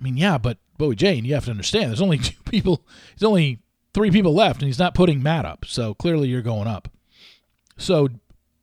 I 0.00 0.02
mean, 0.02 0.16
yeah, 0.16 0.38
but 0.38 0.58
Bowie 0.76 0.96
Jane, 0.96 1.24
you 1.24 1.34
have 1.34 1.44
to 1.44 1.52
understand, 1.52 1.90
there's 1.90 2.02
only 2.02 2.18
two 2.18 2.42
people, 2.46 2.82
there's 3.16 3.28
only 3.28 3.60
three 3.96 4.10
people 4.10 4.34
left, 4.34 4.60
and 4.60 4.66
he's 4.66 4.78
not 4.78 4.94
putting 4.94 5.22
Matt 5.22 5.46
up. 5.46 5.64
So 5.64 5.94
clearly 5.94 6.28
you're 6.28 6.42
going 6.42 6.68
up. 6.68 6.88
So 7.78 8.10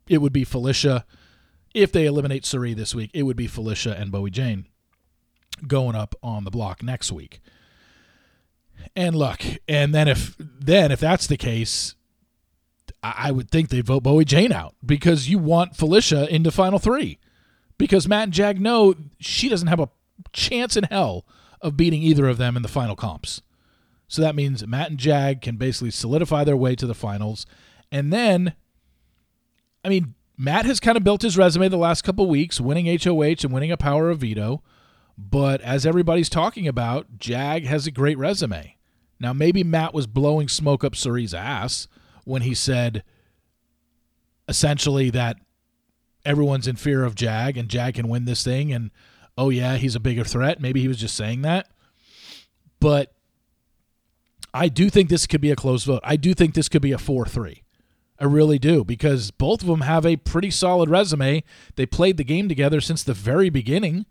it 0.08 0.20
would 0.20 0.32
be 0.32 0.44
Felicia. 0.44 1.06
If 1.74 1.92
they 1.92 2.06
eliminate 2.06 2.46
Cirie 2.46 2.76
this 2.76 2.94
week, 2.94 3.10
it 3.16 3.24
would 3.24 3.36
be 3.36 3.48
Felicia 3.48 3.98
and 3.98 4.12
Bowie 4.12 4.30
Jane 4.30 4.68
going 5.66 5.96
up 5.96 6.14
on 6.22 6.44
the 6.44 6.52
block 6.52 6.84
next 6.84 7.12
week. 7.12 7.42
And 8.96 9.16
look, 9.16 9.42
and 9.68 9.92
then 9.92 10.08
if 10.08 10.36
then 10.38 10.92
if 10.92 11.00
that's 11.00 11.26
the 11.26 11.38
case, 11.38 11.96
I 13.02 13.32
would 13.32 13.50
think 13.50 13.70
they 13.70 13.82
vote 13.82 14.04
Bowie 14.04 14.26
Jane 14.26 14.52
out 14.52 14.76
because 14.86 15.30
you 15.30 15.40
want 15.40 15.76
Felicia 15.76 16.32
into 16.32 16.52
final 16.52 16.78
three. 16.78 17.18
Because 17.80 18.08
Matt 18.08 18.26
and 18.26 18.34
Jag 18.34 18.62
know 18.62 18.94
she 19.20 19.50
doesn't 19.50 19.68
have 19.68 19.80
a 19.80 19.90
chance 20.32 20.78
in 20.78 20.84
hell 20.84 21.26
of 21.60 21.76
beating 21.76 22.04
either 22.04 22.28
of 22.28 22.38
them 22.38 22.56
in 22.56 22.62
the 22.62 22.68
final 22.68 22.96
comps. 22.96 23.42
So 24.14 24.22
that 24.22 24.36
means 24.36 24.68
Matt 24.68 24.92
and 24.92 25.00
Jag 25.00 25.42
can 25.42 25.56
basically 25.56 25.90
solidify 25.90 26.44
their 26.44 26.56
way 26.56 26.76
to 26.76 26.86
the 26.86 26.94
finals. 26.94 27.48
And 27.92 28.14
then, 28.14 28.54
I 29.84 29.90
mean, 29.90 30.14
Matt 30.38 30.66
has 30.66 30.80
kind 30.80 30.98
of 30.98 31.04
built 31.04 31.24
his 31.24 31.36
resume 31.36 31.68
the 31.68 31.78
last 31.78 32.04
couple 32.04 32.30
weeks, 32.30 32.62
winning 32.62 32.86
HOH 32.86 33.38
and 33.44 33.52
winning 33.52 33.72
a 33.72 33.76
power 33.76 34.12
of 34.12 34.20
veto. 34.20 34.62
But 35.18 35.62
as 35.62 35.84
everybody's 35.84 36.30
talking 36.30 36.68
about, 36.68 37.18
Jag 37.18 37.64
has 37.64 37.88
a 37.88 37.92
great 37.92 38.20
resume. 38.20 38.78
Now, 39.20 39.34
maybe 39.34 39.64
Matt 39.64 39.96
was 39.96 40.06
blowing 40.06 40.48
smoke 40.48 40.84
up 40.84 40.96
Cirie's 40.96 41.34
ass 41.34 41.88
when 42.24 42.44
he 42.44 42.54
said 42.54 43.04
essentially 44.48 45.10
that 45.10 45.38
everyone's 46.24 46.68
in 46.68 46.76
fear 46.76 47.04
of 47.04 47.16
Jag 47.16 47.58
and 47.58 47.68
Jag 47.68 47.96
can 47.96 48.08
win 48.08 48.26
this 48.26 48.44
thing. 48.44 48.72
And 48.72 48.92
oh 49.40 49.50
yeah, 49.50 49.78
he's 49.78 49.96
a 49.96 50.00
bigger 50.00 50.24
threat. 50.24 50.62
Maybe 50.62 50.82
he 50.82 50.88
was 50.88 51.00
just 51.00 51.16
saying 51.16 51.42
that. 51.42 51.68
But 52.80 53.13
I 54.54 54.70
do 54.70 54.90
think 54.90 55.10
this 55.10 55.26
could 55.26 55.42
be 55.42 55.52
a 55.52 55.56
close 55.56 55.84
vote. 55.84 56.02
I 56.04 56.16
do 56.16 56.34
think 56.34 56.54
this 56.54 56.70
could 56.70 56.82
be 56.82 56.92
a 56.92 56.98
4 56.98 57.26
3. 57.26 57.64
I 58.20 58.26
really 58.26 58.60
do 58.60 58.84
because 58.84 59.32
both 59.32 59.62
of 59.62 59.68
them 59.68 59.82
have 59.82 60.06
a 60.06 60.16
pretty 60.16 60.52
solid 60.52 60.90
resume. 60.90 61.44
They 61.76 61.86
played 61.86 62.18
the 62.18 62.24
game 62.24 62.48
together 62.48 62.80
since 62.80 63.04
the 63.04 63.14
very 63.14 63.50
beginning. 63.50 64.06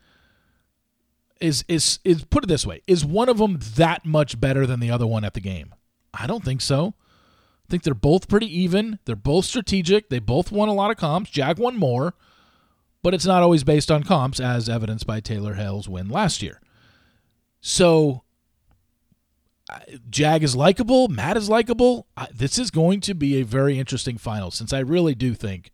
Is 1.40 1.64
is 1.66 1.98
is 2.04 2.24
put 2.24 2.44
it 2.44 2.48
this 2.48 2.66
way, 2.66 2.82
is 2.86 3.04
one 3.04 3.28
of 3.28 3.38
them 3.38 3.58
that 3.76 4.04
much 4.04 4.38
better 4.38 4.66
than 4.66 4.80
the 4.80 4.90
other 4.90 5.06
one 5.06 5.24
at 5.24 5.34
the 5.34 5.40
game? 5.40 5.74
I 6.14 6.26
don't 6.26 6.44
think 6.44 6.60
so. 6.60 6.94
I 7.66 7.70
think 7.70 7.84
they're 7.84 7.94
both 7.94 8.28
pretty 8.28 8.46
even. 8.60 8.98
They're 9.06 9.16
both 9.16 9.46
strategic. 9.46 10.08
They 10.08 10.18
both 10.18 10.52
won 10.52 10.68
a 10.68 10.74
lot 10.74 10.90
of 10.90 10.98
comps. 10.98 11.30
Jag 11.30 11.58
won 11.58 11.76
more, 11.76 12.14
but 13.02 13.14
it's 13.14 13.26
not 13.26 13.42
always 13.42 13.64
based 13.64 13.90
on 13.90 14.04
comps 14.04 14.40
as 14.40 14.68
evidenced 14.68 15.06
by 15.06 15.20
Taylor 15.20 15.54
Hale's 15.54 15.88
win 15.88 16.08
last 16.08 16.42
year. 16.42 16.60
So 17.60 18.22
Jag 20.10 20.42
is 20.42 20.56
likable. 20.56 21.08
Matt 21.08 21.36
is 21.36 21.48
likable. 21.48 22.06
This 22.32 22.58
is 22.58 22.70
going 22.70 23.00
to 23.02 23.14
be 23.14 23.40
a 23.40 23.44
very 23.44 23.78
interesting 23.78 24.18
final 24.18 24.50
since 24.50 24.72
I 24.72 24.80
really 24.80 25.14
do 25.14 25.34
think 25.34 25.70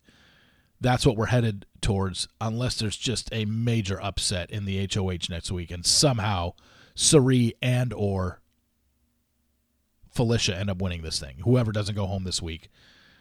that's 0.81 1.05
what 1.05 1.17
we're 1.17 1.27
headed 1.27 1.67
towards, 1.81 2.29
unless 2.41 2.79
there's 2.79 2.97
just 2.97 3.29
a 3.33 3.45
major 3.45 4.01
upset 4.03 4.51
in 4.51 4.65
the 4.65 4.89
HOH 4.93 5.29
next 5.29 5.51
week 5.51 5.71
and 5.71 5.85
somehow 5.85 6.55
Cirie 6.95 7.55
and 7.61 7.93
or 7.93 8.41
Felicia 10.11 10.57
end 10.57 10.71
up 10.71 10.81
winning 10.81 11.03
this 11.03 11.19
thing. 11.19 11.39
Whoever 11.45 11.73
doesn't 11.73 11.95
go 11.95 12.07
home 12.07 12.25
this 12.25 12.43
week 12.43 12.69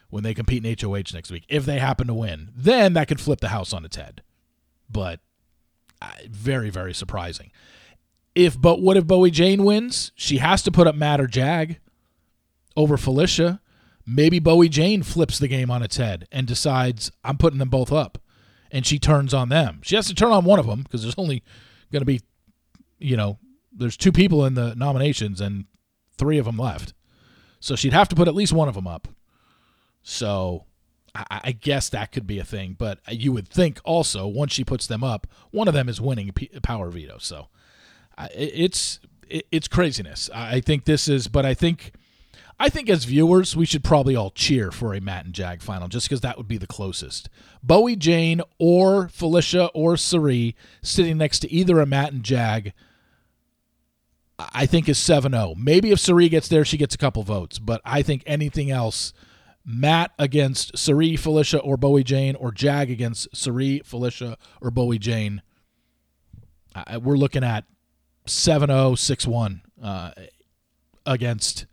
when 0.09 0.23
they 0.23 0.33
compete 0.33 0.65
in 0.65 0.75
HOH 0.79 1.13
next 1.13 1.31
week, 1.31 1.45
if 1.49 1.65
they 1.65 1.79
happen 1.79 2.07
to 2.07 2.13
win, 2.13 2.49
then 2.55 2.93
that 2.93 3.07
could 3.07 3.19
flip 3.19 3.41
the 3.41 3.49
house 3.49 3.73
on 3.73 3.85
its 3.85 3.97
head. 3.97 4.21
But 4.89 5.19
very, 6.29 6.69
very 6.69 6.93
surprising. 6.93 7.51
If 8.37 8.61
but 8.61 8.79
what 8.83 8.97
if 8.97 9.07
Bowie 9.07 9.31
Jane 9.31 9.63
wins? 9.63 10.11
She 10.13 10.37
has 10.37 10.61
to 10.61 10.71
put 10.71 10.85
up 10.85 10.93
Matt 10.93 11.19
or 11.19 11.25
Jag 11.25 11.79
over 12.75 12.95
Felicia. 12.95 13.61
Maybe 14.05 14.37
Bowie 14.37 14.69
Jane 14.69 15.01
flips 15.01 15.39
the 15.39 15.47
game 15.47 15.71
on 15.71 15.81
its 15.81 15.97
head 15.97 16.27
and 16.31 16.45
decides 16.45 17.11
I'm 17.23 17.39
putting 17.39 17.57
them 17.57 17.69
both 17.69 17.91
up, 17.91 18.19
and 18.71 18.85
she 18.85 18.99
turns 18.99 19.33
on 19.33 19.49
them. 19.49 19.79
She 19.81 19.95
has 19.95 20.05
to 20.07 20.13
turn 20.13 20.31
on 20.31 20.45
one 20.45 20.59
of 20.59 20.67
them 20.67 20.83
because 20.83 21.01
there's 21.01 21.17
only 21.17 21.43
going 21.91 22.01
to 22.01 22.05
be, 22.05 22.21
you 22.99 23.17
know, 23.17 23.39
there's 23.71 23.97
two 23.97 24.11
people 24.11 24.45
in 24.45 24.53
the 24.53 24.75
nominations 24.75 25.41
and 25.41 25.65
three 26.15 26.37
of 26.37 26.45
them 26.45 26.57
left, 26.57 26.93
so 27.59 27.75
she'd 27.75 27.91
have 27.91 28.09
to 28.09 28.15
put 28.15 28.27
at 28.27 28.35
least 28.35 28.53
one 28.53 28.69
of 28.69 28.75
them 28.75 28.85
up. 28.85 29.07
So 30.03 30.65
I, 31.15 31.41
I 31.45 31.51
guess 31.53 31.89
that 31.89 32.11
could 32.11 32.27
be 32.27 32.37
a 32.37 32.45
thing, 32.45 32.75
but 32.77 32.99
uh, 33.07 33.13
you 33.13 33.31
would 33.31 33.47
think 33.47 33.81
also 33.83 34.27
once 34.27 34.53
she 34.53 34.63
puts 34.63 34.85
them 34.85 35.03
up, 35.03 35.25
one 35.49 35.67
of 35.67 35.73
them 35.73 35.89
is 35.89 35.99
winning 35.99 36.31
power 36.61 36.91
veto. 36.91 37.17
So 37.17 37.47
it's 38.33 38.99
it's 39.29 39.67
craziness. 39.67 40.29
I 40.33 40.61
think 40.61 40.85
this 40.85 41.07
is, 41.07 41.27
but 41.27 41.45
I 41.45 41.53
think 41.53 41.93
I 42.59 42.69
think 42.69 42.89
as 42.89 43.05
viewers 43.05 43.55
we 43.55 43.65
should 43.65 43.83
probably 43.83 44.15
all 44.15 44.31
cheer 44.31 44.71
for 44.71 44.93
a 44.93 45.01
Matt 45.01 45.25
and 45.25 45.33
Jag 45.33 45.61
final 45.61 45.87
just 45.87 46.07
because 46.07 46.21
that 46.21 46.37
would 46.37 46.47
be 46.47 46.57
the 46.57 46.67
closest. 46.67 47.29
Bowie 47.61 47.95
Jane 47.95 48.41
or 48.57 49.09
Felicia 49.09 49.67
or 49.73 49.95
Cirie 49.97 50.55
sitting 50.81 51.17
next 51.17 51.39
to 51.39 51.51
either 51.51 51.79
a 51.79 51.85
Matt 51.85 52.13
and 52.13 52.23
Jag. 52.23 52.73
I 54.39 54.67
think 54.67 54.87
is 54.87 54.99
7-0. 54.99 55.55
Maybe 55.57 55.91
if 55.91 55.99
Cirie 55.99 56.29
gets 56.29 56.47
there, 56.47 56.63
she 56.63 56.77
gets 56.77 56.93
a 56.93 56.97
couple 56.99 57.23
votes. 57.23 57.57
But 57.57 57.81
I 57.83 58.03
think 58.03 58.21
anything 58.27 58.69
else, 58.69 59.11
Matt 59.65 60.11
against 60.19 60.77
Cirie, 60.77 61.15
Felicia, 61.15 61.57
or 61.57 61.75
Bowie 61.75 62.03
Jane, 62.03 62.35
or 62.35 62.51
Jag 62.51 62.91
against 62.91 63.35
Cirie, 63.35 63.81
Felicia, 63.83 64.37
or 64.61 64.69
Bowie 64.69 64.99
Jane, 64.99 65.41
we're 67.01 67.17
looking 67.17 67.43
at 67.43 67.65
7-0, 68.27 68.67
6-1 68.67 69.61
uh, 69.81 70.11
against 71.05 71.65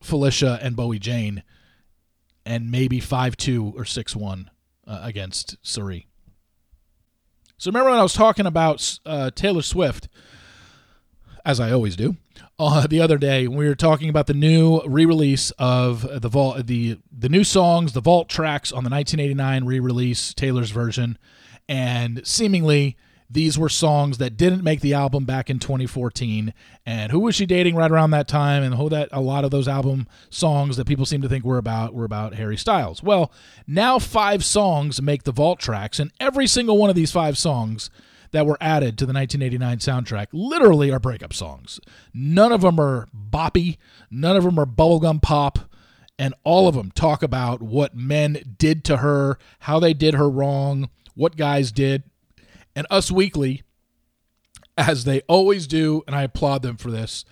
Felicia 0.00 0.58
and 0.62 0.76
Bowie 0.76 0.98
Jane, 0.98 1.42
and 2.46 2.70
maybe 2.70 3.00
5-2 3.00 3.74
or 3.74 3.82
6-1 3.82 4.46
uh, 4.86 5.00
against 5.02 5.56
Cirie. 5.62 6.06
So 7.58 7.70
remember 7.70 7.90
when 7.90 7.98
I 7.98 8.02
was 8.02 8.14
talking 8.14 8.46
about 8.46 8.98
uh, 9.04 9.30
Taylor 9.34 9.62
Swift, 9.62 10.08
as 11.44 11.58
I 11.58 11.72
always 11.72 11.96
do, 11.96 12.16
uh, 12.58 12.86
the 12.86 13.00
other 13.00 13.18
day 13.18 13.48
we 13.48 13.66
were 13.66 13.74
talking 13.74 14.08
about 14.08 14.28
the 14.28 14.34
new 14.34 14.80
re-release 14.86 15.50
of 15.58 16.20
the 16.22 16.28
vault, 16.28 16.66
the 16.66 16.98
the 17.10 17.28
new 17.28 17.42
songs, 17.44 17.92
the 17.92 18.00
vault 18.00 18.28
tracks 18.28 18.70
on 18.70 18.84
the 18.84 18.90
1989 18.90 19.64
re-release, 19.64 20.32
Taylor's 20.34 20.70
version, 20.70 21.18
and 21.68 22.24
seemingly 22.26 22.96
these 23.30 23.58
were 23.58 23.68
songs 23.68 24.18
that 24.18 24.36
didn't 24.36 24.64
make 24.64 24.80
the 24.80 24.94
album 24.94 25.24
back 25.24 25.50
in 25.50 25.58
2014. 25.58 26.54
And 26.86 27.12
who 27.12 27.20
was 27.20 27.34
she 27.34 27.44
dating 27.44 27.74
right 27.74 27.90
around 27.90 28.10
that 28.12 28.26
time? 28.26 28.62
And 28.62 28.74
who 28.74 28.88
that 28.88 29.10
a 29.12 29.20
lot 29.20 29.44
of 29.44 29.50
those 29.50 29.68
album 29.68 30.06
songs 30.30 30.76
that 30.76 30.86
people 30.86 31.04
seem 31.04 31.20
to 31.20 31.28
think 31.28 31.44
were 31.44 31.58
about 31.58 31.92
were 31.92 32.06
about 32.06 32.34
Harry 32.34 32.56
Styles. 32.56 33.02
Well, 33.02 33.30
now 33.66 33.98
five 33.98 34.44
songs 34.44 35.02
make 35.02 35.24
the 35.24 35.32
vault 35.32 35.60
tracks, 35.60 35.98
and 35.98 36.10
every 36.18 36.46
single 36.46 36.78
one 36.78 36.88
of 36.88 36.96
these 36.96 37.12
five 37.12 37.36
songs 37.36 37.90
that 38.30 38.46
were 38.46 38.58
added 38.60 38.98
to 38.98 39.06
the 39.06 39.12
1989 39.12 39.78
soundtrack 39.78 40.26
literally 40.32 40.90
are 40.90 40.98
breakup 40.98 41.32
songs. 41.32 41.80
None 42.14 42.52
of 42.52 42.62
them 42.62 42.78
are 42.80 43.08
boppy, 43.14 43.76
none 44.10 44.36
of 44.36 44.44
them 44.44 44.58
are 44.58 44.66
bubblegum 44.66 45.22
pop, 45.22 45.58
and 46.18 46.34
all 46.44 46.68
of 46.68 46.74
them 46.74 46.90
talk 46.90 47.22
about 47.22 47.62
what 47.62 47.94
men 47.94 48.56
did 48.58 48.84
to 48.84 48.98
her, 48.98 49.38
how 49.60 49.78
they 49.78 49.94
did 49.94 50.14
her 50.14 50.28
wrong, 50.28 50.90
what 51.14 51.36
guys 51.36 51.72
did 51.72 52.02
and 52.78 52.86
Us 52.90 53.10
Weekly, 53.10 53.64
as 54.76 55.02
they 55.02 55.22
always 55.22 55.66
do, 55.66 56.04
and 56.06 56.14
I 56.14 56.22
applaud 56.22 56.62
them 56.62 56.76
for 56.76 56.92
this, 56.92 57.24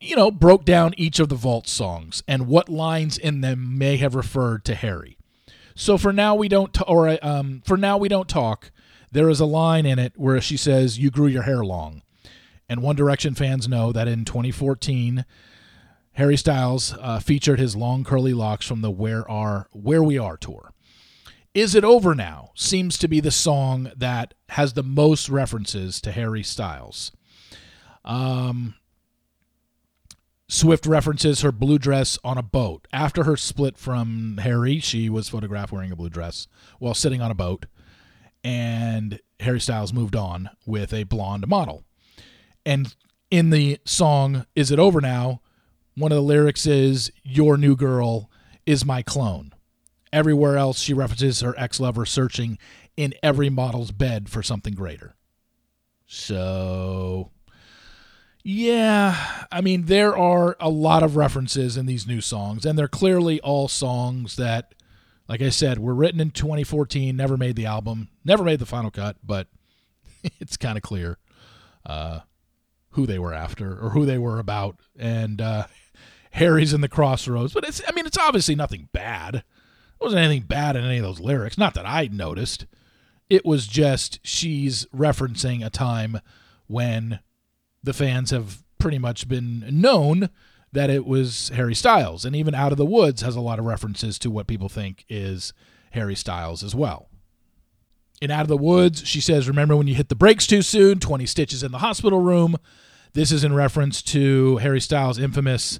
you 0.00 0.16
know, 0.16 0.32
broke 0.32 0.64
down 0.64 0.92
each 0.96 1.20
of 1.20 1.28
the 1.28 1.36
Vault 1.36 1.68
songs 1.68 2.24
and 2.26 2.48
what 2.48 2.68
lines 2.68 3.16
in 3.16 3.42
them 3.42 3.78
may 3.78 3.96
have 3.98 4.16
referred 4.16 4.64
to 4.64 4.74
Harry. 4.74 5.16
So 5.76 5.96
for 5.96 6.12
now 6.12 6.34
we 6.34 6.48
don't, 6.48 6.74
t- 6.74 6.82
or 6.88 7.16
um, 7.24 7.62
for 7.64 7.76
now 7.76 7.96
we 7.96 8.08
don't 8.08 8.28
talk. 8.28 8.72
There 9.12 9.30
is 9.30 9.38
a 9.38 9.46
line 9.46 9.86
in 9.86 10.00
it 10.00 10.14
where 10.16 10.40
she 10.40 10.56
says, 10.56 10.98
"You 10.98 11.12
grew 11.12 11.28
your 11.28 11.42
hair 11.42 11.64
long," 11.64 12.02
and 12.68 12.82
One 12.82 12.96
Direction 12.96 13.36
fans 13.36 13.68
know 13.68 13.92
that 13.92 14.08
in 14.08 14.24
2014, 14.24 15.24
Harry 16.14 16.36
Styles 16.36 16.96
uh, 17.00 17.20
featured 17.20 17.60
his 17.60 17.76
long 17.76 18.02
curly 18.02 18.34
locks 18.34 18.66
from 18.66 18.80
the 18.80 18.90
"Where 18.90 19.30
Are 19.30 19.68
Where 19.70 20.02
We 20.02 20.18
Are" 20.18 20.36
tour. 20.36 20.72
Is 21.54 21.74
It 21.74 21.84
Over 21.84 22.14
Now 22.14 22.50
seems 22.54 22.96
to 22.98 23.08
be 23.08 23.20
the 23.20 23.30
song 23.30 23.92
that 23.94 24.32
has 24.50 24.72
the 24.72 24.82
most 24.82 25.28
references 25.28 26.00
to 26.00 26.10
Harry 26.10 26.42
Styles. 26.42 27.12
Um, 28.06 28.74
Swift 30.48 30.86
references 30.86 31.42
her 31.42 31.52
blue 31.52 31.78
dress 31.78 32.18
on 32.24 32.38
a 32.38 32.42
boat. 32.42 32.88
After 32.90 33.24
her 33.24 33.36
split 33.36 33.76
from 33.76 34.38
Harry, 34.38 34.80
she 34.80 35.10
was 35.10 35.28
photographed 35.28 35.72
wearing 35.72 35.92
a 35.92 35.96
blue 35.96 36.08
dress 36.08 36.48
while 36.78 36.94
sitting 36.94 37.20
on 37.20 37.30
a 37.30 37.34
boat. 37.34 37.66
And 38.42 39.20
Harry 39.40 39.60
Styles 39.60 39.92
moved 39.92 40.16
on 40.16 40.48
with 40.64 40.94
a 40.94 41.04
blonde 41.04 41.46
model. 41.48 41.84
And 42.64 42.94
in 43.30 43.50
the 43.50 43.78
song 43.84 44.46
Is 44.56 44.70
It 44.70 44.78
Over 44.78 45.02
Now, 45.02 45.42
one 45.96 46.12
of 46.12 46.16
the 46.16 46.22
lyrics 46.22 46.66
is 46.66 47.12
Your 47.22 47.58
new 47.58 47.76
girl 47.76 48.30
is 48.64 48.86
my 48.86 49.02
clone. 49.02 49.52
Everywhere 50.12 50.56
else, 50.58 50.80
she 50.80 50.92
references 50.92 51.40
her 51.40 51.54
ex 51.58 51.80
lover 51.80 52.04
searching 52.04 52.58
in 52.96 53.14
every 53.22 53.48
model's 53.48 53.90
bed 53.90 54.28
for 54.28 54.42
something 54.42 54.74
greater. 54.74 55.14
So, 56.06 57.30
yeah, 58.44 59.44
I 59.50 59.60
mean, 59.60 59.84
there 59.86 60.16
are 60.16 60.56
a 60.60 60.68
lot 60.68 61.02
of 61.02 61.16
references 61.16 61.76
in 61.76 61.86
these 61.86 62.06
new 62.06 62.20
songs, 62.20 62.66
and 62.66 62.78
they're 62.78 62.88
clearly 62.88 63.40
all 63.40 63.68
songs 63.68 64.36
that, 64.36 64.74
like 65.28 65.40
I 65.40 65.48
said, 65.48 65.78
were 65.78 65.94
written 65.94 66.20
in 66.20 66.30
2014, 66.30 67.16
never 67.16 67.36
made 67.36 67.56
the 67.56 67.66
album, 67.66 68.08
never 68.24 68.44
made 68.44 68.58
the 68.58 68.66
final 68.66 68.90
cut, 68.90 69.16
but 69.24 69.46
it's 70.40 70.56
kind 70.56 70.76
of 70.76 70.82
clear 70.82 71.18
uh, 71.86 72.20
who 72.90 73.06
they 73.06 73.18
were 73.18 73.32
after 73.32 73.78
or 73.82 73.90
who 73.90 74.04
they 74.04 74.18
were 74.18 74.38
about. 74.38 74.76
And 74.98 75.40
uh, 75.40 75.66
Harry's 76.32 76.74
in 76.74 76.82
the 76.82 76.88
crossroads, 76.88 77.54
but 77.54 77.64
it's, 77.64 77.80
I 77.88 77.92
mean, 77.92 78.06
it's 78.06 78.18
obviously 78.18 78.54
nothing 78.54 78.88
bad 78.92 79.44
wasn't 80.02 80.22
anything 80.22 80.46
bad 80.46 80.76
in 80.76 80.84
any 80.84 80.98
of 80.98 81.04
those 81.04 81.20
lyrics. 81.20 81.58
Not 81.58 81.74
that 81.74 81.86
I 81.86 82.08
noticed. 82.10 82.66
It 83.30 83.44
was 83.44 83.66
just 83.66 84.20
she's 84.22 84.86
referencing 84.86 85.64
a 85.64 85.70
time 85.70 86.20
when 86.66 87.20
the 87.82 87.92
fans 87.92 88.30
have 88.30 88.62
pretty 88.78 88.98
much 88.98 89.28
been 89.28 89.64
known 89.70 90.28
that 90.72 90.90
it 90.90 91.06
was 91.06 91.50
Harry 91.50 91.74
Styles. 91.74 92.24
And 92.24 92.34
even 92.34 92.54
Out 92.54 92.72
of 92.72 92.78
the 92.78 92.86
Woods 92.86 93.22
has 93.22 93.36
a 93.36 93.40
lot 93.40 93.58
of 93.58 93.64
references 93.64 94.18
to 94.20 94.30
what 94.30 94.46
people 94.46 94.68
think 94.68 95.04
is 95.08 95.52
Harry 95.92 96.14
Styles 96.14 96.62
as 96.62 96.74
well. 96.74 97.08
In 98.20 98.30
Out 98.30 98.42
of 98.42 98.48
the 98.48 98.56
Woods, 98.56 99.06
she 99.06 99.20
says, 99.20 99.48
Remember 99.48 99.76
when 99.76 99.86
you 99.86 99.94
hit 99.94 100.08
the 100.08 100.14
brakes 100.14 100.46
too 100.46 100.62
soon? 100.62 100.98
20 100.98 101.26
stitches 101.26 101.62
in 101.62 101.72
the 101.72 101.78
hospital 101.78 102.20
room. 102.20 102.56
This 103.12 103.30
is 103.30 103.44
in 103.44 103.52
reference 103.52 104.00
to 104.02 104.56
Harry 104.58 104.80
Styles' 104.80 105.18
infamous 105.18 105.78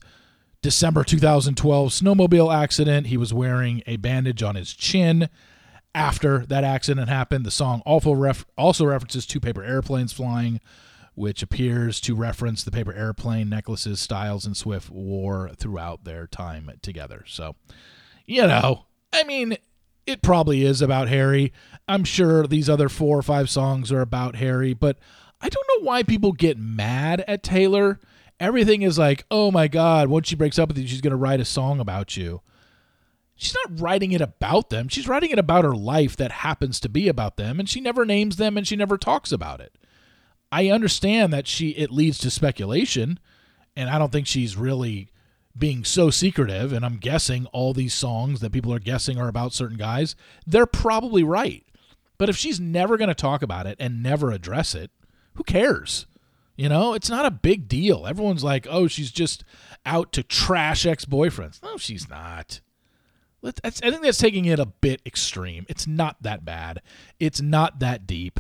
December 0.63 1.05
2012 1.05 1.91
snowmobile 1.91 2.55
accident. 2.55 3.09
He 3.09 3.17
was 3.17 3.35
wearing 3.35 3.83
a 3.87 3.97
bandage 3.97 4.43
on 4.43 4.55
his 4.55 4.73
chin. 4.73 5.29
After 5.95 6.47
that 6.47 6.65
accident 6.65 7.09
happened, 7.09 7.45
the 7.45 7.51
song 7.51 7.83
ref- 7.87 8.47
also 8.57 8.87
references 8.87 9.27
two 9.27 9.41
paper 9.41 9.63
airplanes 9.63 10.13
flying 10.13 10.61
which 11.15 11.43
appears 11.43 12.01
to 12.01 12.15
reference 12.15 12.65
the 12.65 12.71
paper 12.71 12.93
airplane 12.93 13.49
necklaces 13.49 14.01
Styles 14.01 14.47
and 14.47 14.57
Swift 14.57 14.91
wore 14.91 15.51
throughout 15.57 16.05
their 16.05 16.27
time 16.27 16.71
together. 16.81 17.25
So, 17.27 17.57
you 18.25 18.47
know, 18.47 18.87
I 19.13 19.25
mean, 19.25 19.57
it 20.07 20.23
probably 20.23 20.65
is 20.65 20.81
about 20.81 21.09
Harry. 21.09 21.53
I'm 21.87 22.05
sure 22.05 22.47
these 22.47 22.71
other 22.71 22.89
four 22.89 23.19
or 23.19 23.23
five 23.23 23.51
songs 23.51 23.93
are 23.93 24.01
about 24.01 24.37
Harry, 24.37 24.73
but 24.73 24.99
I 25.41 25.49
don't 25.49 25.67
know 25.69 25.87
why 25.87 26.03
people 26.03 26.33
get 26.33 26.59
mad 26.59 27.23
at 27.29 27.43
Taylor. 27.43 28.01
Everything 28.43 28.83
is 28.83 28.99
like, 28.99 29.25
oh 29.31 29.53
my 29.53 29.69
God, 29.69 30.09
once 30.09 30.27
she 30.27 30.35
breaks 30.35 30.59
up 30.59 30.69
with 30.69 30.77
you, 30.77 30.89
she's 30.89 31.01
going 31.01 31.13
to 31.13 31.17
write 31.17 31.39
a 31.39 31.45
song 31.45 31.79
about 31.79 32.17
you. 32.17 32.41
She's 33.37 33.55
not 33.55 33.81
writing 33.81 34.11
it 34.11 34.21
about 34.21 34.69
them. 34.69 34.89
She's 34.89 35.07
writing 35.07 35.31
it 35.31 35.39
about 35.39 35.65
her 35.65 35.77
life 35.77 36.17
that 36.17 36.33
happens 36.33 36.81
to 36.81 36.89
be 36.89 37.07
about 37.07 37.37
them, 37.37 37.61
and 37.61 37.69
she 37.69 37.81
never 37.81 38.05
names 38.05 38.37
them 38.37 38.59
and 38.59 38.67
she 38.67 38.75
never 38.75 38.99
talks 38.99 39.31
about 39.31 39.61
it. 39.61 39.79
I 40.51 40.71
understand 40.71 41.33
that 41.33 41.47
she 41.47 41.71
it 41.71 41.93
leads 41.93 42.19
to 42.19 42.31
speculation, 42.31 43.21
and 43.77 43.89
I 43.89 43.97
don't 43.97 44.11
think 44.11 44.27
she's 44.27 44.57
really 44.57 45.09
being 45.57 45.85
so 45.85 46.11
secretive. 46.11 46.73
And 46.73 46.85
I'm 46.85 46.97
guessing 46.97 47.47
all 47.47 47.73
these 47.73 47.95
songs 47.95 48.41
that 48.41 48.51
people 48.51 48.75
are 48.75 48.81
guessing 48.81 49.19
are 49.19 49.29
about 49.29 49.53
certain 49.53 49.79
guys. 49.79 50.17
They're 50.49 50.67
probably 50.67 51.23
right. 51.23 51.65
But 52.19 52.29
if 52.29 52.37
she's 52.37 52.59
never 52.59 52.97
going 52.97 53.07
to 53.07 53.15
talk 53.15 53.43
about 53.43 53.69
it 53.69 53.77
and 53.79 54.03
never 54.03 54.33
address 54.33 54.75
it, 54.75 54.91
who 55.35 55.45
cares? 55.45 56.07
You 56.57 56.69
know, 56.69 56.95
it's 56.95 57.09
not 57.11 57.25
a 57.25 57.31
big 57.31 57.67
deal. 57.67 58.07
Everyone's 58.07 58.45
like, 58.45 58.67
oh, 58.69 58.87
she's 58.87 59.11
just 59.11 59.45
out 59.87 60.13
to 60.13 60.23
trash 60.23 60.85
ex 60.87 61.05
boyfriends. 61.05 61.63
No, 61.63 61.77
she's 61.77 62.09
not. 62.09 62.61
I 63.65 63.71
think 63.71 64.03
that's 64.03 64.19
taking 64.19 64.45
it 64.45 64.61
a 64.61 64.67
bit 64.67 65.03
extreme. 65.05 65.67
It's 65.69 65.87
not 65.87 66.23
that 66.23 66.45
bad. 66.45 66.81
It's 67.19 67.41
not 67.41 67.81
that 67.81 68.07
deep. 68.07 68.39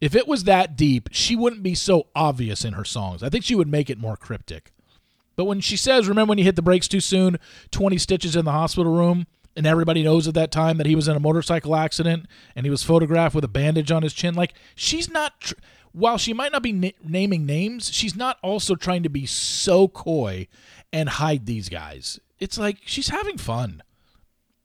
If 0.00 0.14
it 0.14 0.28
was 0.28 0.44
that 0.44 0.76
deep, 0.76 1.08
she 1.12 1.34
wouldn't 1.34 1.62
be 1.62 1.74
so 1.74 2.08
obvious 2.14 2.64
in 2.64 2.74
her 2.74 2.84
songs. 2.84 3.22
I 3.22 3.28
think 3.28 3.44
she 3.44 3.54
would 3.54 3.68
make 3.68 3.90
it 3.90 3.98
more 3.98 4.16
cryptic. 4.16 4.72
But 5.34 5.46
when 5.46 5.60
she 5.60 5.76
says, 5.76 6.08
remember 6.08 6.30
when 6.30 6.38
you 6.38 6.44
hit 6.44 6.56
the 6.56 6.62
brakes 6.62 6.88
too 6.88 7.00
soon, 7.00 7.38
20 7.70 7.98
stitches 7.98 8.36
in 8.36 8.44
the 8.44 8.52
hospital 8.52 8.92
room, 8.92 9.26
and 9.56 9.66
everybody 9.66 10.02
knows 10.02 10.28
at 10.28 10.34
that 10.34 10.50
time 10.50 10.78
that 10.78 10.86
he 10.86 10.94
was 10.94 11.08
in 11.08 11.16
a 11.16 11.20
motorcycle 11.20 11.76
accident 11.76 12.26
and 12.56 12.64
he 12.64 12.70
was 12.70 12.82
photographed 12.82 13.34
with 13.34 13.44
a 13.44 13.48
bandage 13.48 13.90
on 13.90 14.02
his 14.02 14.12
chin, 14.12 14.34
like, 14.34 14.54
she's 14.74 15.10
not. 15.10 15.40
Tr- 15.40 15.54
while 15.92 16.18
she 16.18 16.32
might 16.32 16.52
not 16.52 16.62
be 16.62 16.72
na- 16.72 16.90
naming 17.02 17.46
names, 17.46 17.92
she's 17.92 18.16
not 18.16 18.38
also 18.42 18.74
trying 18.74 19.02
to 19.02 19.10
be 19.10 19.26
so 19.26 19.88
coy 19.88 20.48
and 20.92 21.08
hide 21.08 21.46
these 21.46 21.68
guys. 21.68 22.18
It's 22.38 22.58
like 22.58 22.78
she's 22.84 23.08
having 23.08 23.38
fun. 23.38 23.82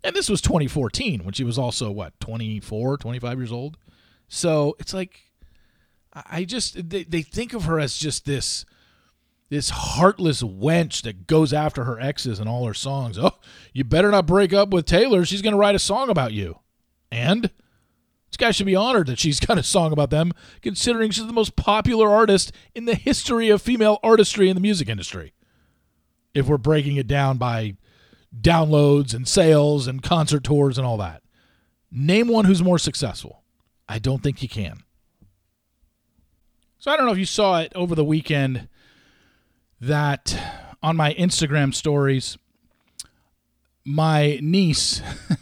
And 0.03 0.15
this 0.15 0.29
was 0.29 0.41
2014 0.41 1.23
when 1.23 1.33
she 1.33 1.43
was 1.43 1.57
also, 1.57 1.91
what, 1.91 2.19
24, 2.19 2.97
25 2.97 3.37
years 3.37 3.51
old? 3.51 3.77
So 4.27 4.75
it's 4.79 4.93
like, 4.93 5.21
I 6.13 6.45
just, 6.45 6.89
they, 6.89 7.03
they 7.03 7.21
think 7.21 7.53
of 7.53 7.65
her 7.65 7.79
as 7.79 7.97
just 7.97 8.25
this 8.25 8.65
this 9.49 9.69
heartless 9.69 10.43
wench 10.43 11.03
that 11.03 11.25
goes 11.25 11.53
after 11.53 11.85
her 11.85 11.99
exes 11.99 12.39
and 12.39 12.49
all 12.49 12.65
her 12.65 12.73
songs. 12.73 13.17
Oh, 13.17 13.39
you 13.73 13.83
better 13.83 14.11
not 14.11 14.25
break 14.27 14.53
up 14.53 14.69
with 14.69 14.85
Taylor. 14.85 15.23
She's 15.23 15.41
going 15.41 15.53
to 15.53 15.59
write 15.59 15.75
a 15.75 15.79
song 15.79 16.09
about 16.09 16.33
you. 16.33 16.59
And 17.11 17.49
this 18.29 18.37
guy 18.37 18.51
should 18.51 18.65
be 18.65 18.75
honored 18.75 19.07
that 19.07 19.19
she's 19.19 19.39
got 19.45 19.57
a 19.57 19.63
song 19.63 19.91
about 19.91 20.09
them, 20.09 20.31
considering 20.61 21.11
she's 21.11 21.27
the 21.27 21.33
most 21.33 21.55
popular 21.55 22.09
artist 22.09 22.51
in 22.75 22.85
the 22.85 22.95
history 22.95 23.49
of 23.49 23.61
female 23.61 23.99
artistry 24.03 24.49
in 24.49 24.55
the 24.55 24.61
music 24.61 24.89
industry. 24.89 25.33
If 26.33 26.47
we're 26.47 26.57
breaking 26.57 26.97
it 26.97 27.07
down 27.07 27.37
by 27.37 27.77
downloads 28.35 29.13
and 29.13 29.27
sales 29.27 29.87
and 29.87 30.03
concert 30.03 30.43
tours 30.43 30.77
and 30.77 30.85
all 30.85 30.97
that. 30.97 31.23
Name 31.91 32.27
one 32.27 32.45
who's 32.45 32.61
more 32.61 32.79
successful. 32.79 33.43
I 33.87 33.99
don't 33.99 34.21
think 34.21 34.41
you 34.41 34.49
can. 34.49 34.83
So 36.79 36.91
I 36.91 36.97
don't 36.97 37.05
know 37.05 37.11
if 37.11 37.17
you 37.17 37.25
saw 37.25 37.59
it 37.59 37.71
over 37.73 37.95
the 37.95 38.03
weekend 38.03 38.67
that 39.79 40.37
on 40.83 40.95
my 40.95 41.13
Instagram 41.13 41.73
stories, 41.73 42.37
my 43.85 44.37
niece 44.41 45.01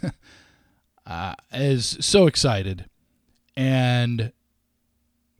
uh, 1.06 1.34
is 1.52 1.96
so 2.00 2.26
excited. 2.26 2.86
And 3.56 4.32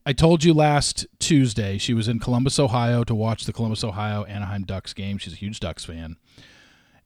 I 0.05 0.13
told 0.13 0.45
you 0.45 0.55
last 0.55 1.07
Tuesday 1.19 1.79
she 1.79 1.95
was 1.95 2.09
in 2.09 2.19
Columbus, 2.19 2.59
Ohio 2.59 3.05
to 3.05 3.15
watch 3.15 3.45
the 3.45 3.53
Columbus, 3.53 3.85
Ohio 3.85 4.25
Anaheim 4.25 4.63
Ducks 4.63 4.93
game. 4.93 5.19
She's 5.19 5.33
a 5.33 5.37
huge 5.37 5.61
Ducks 5.61 5.85
fan 5.85 6.17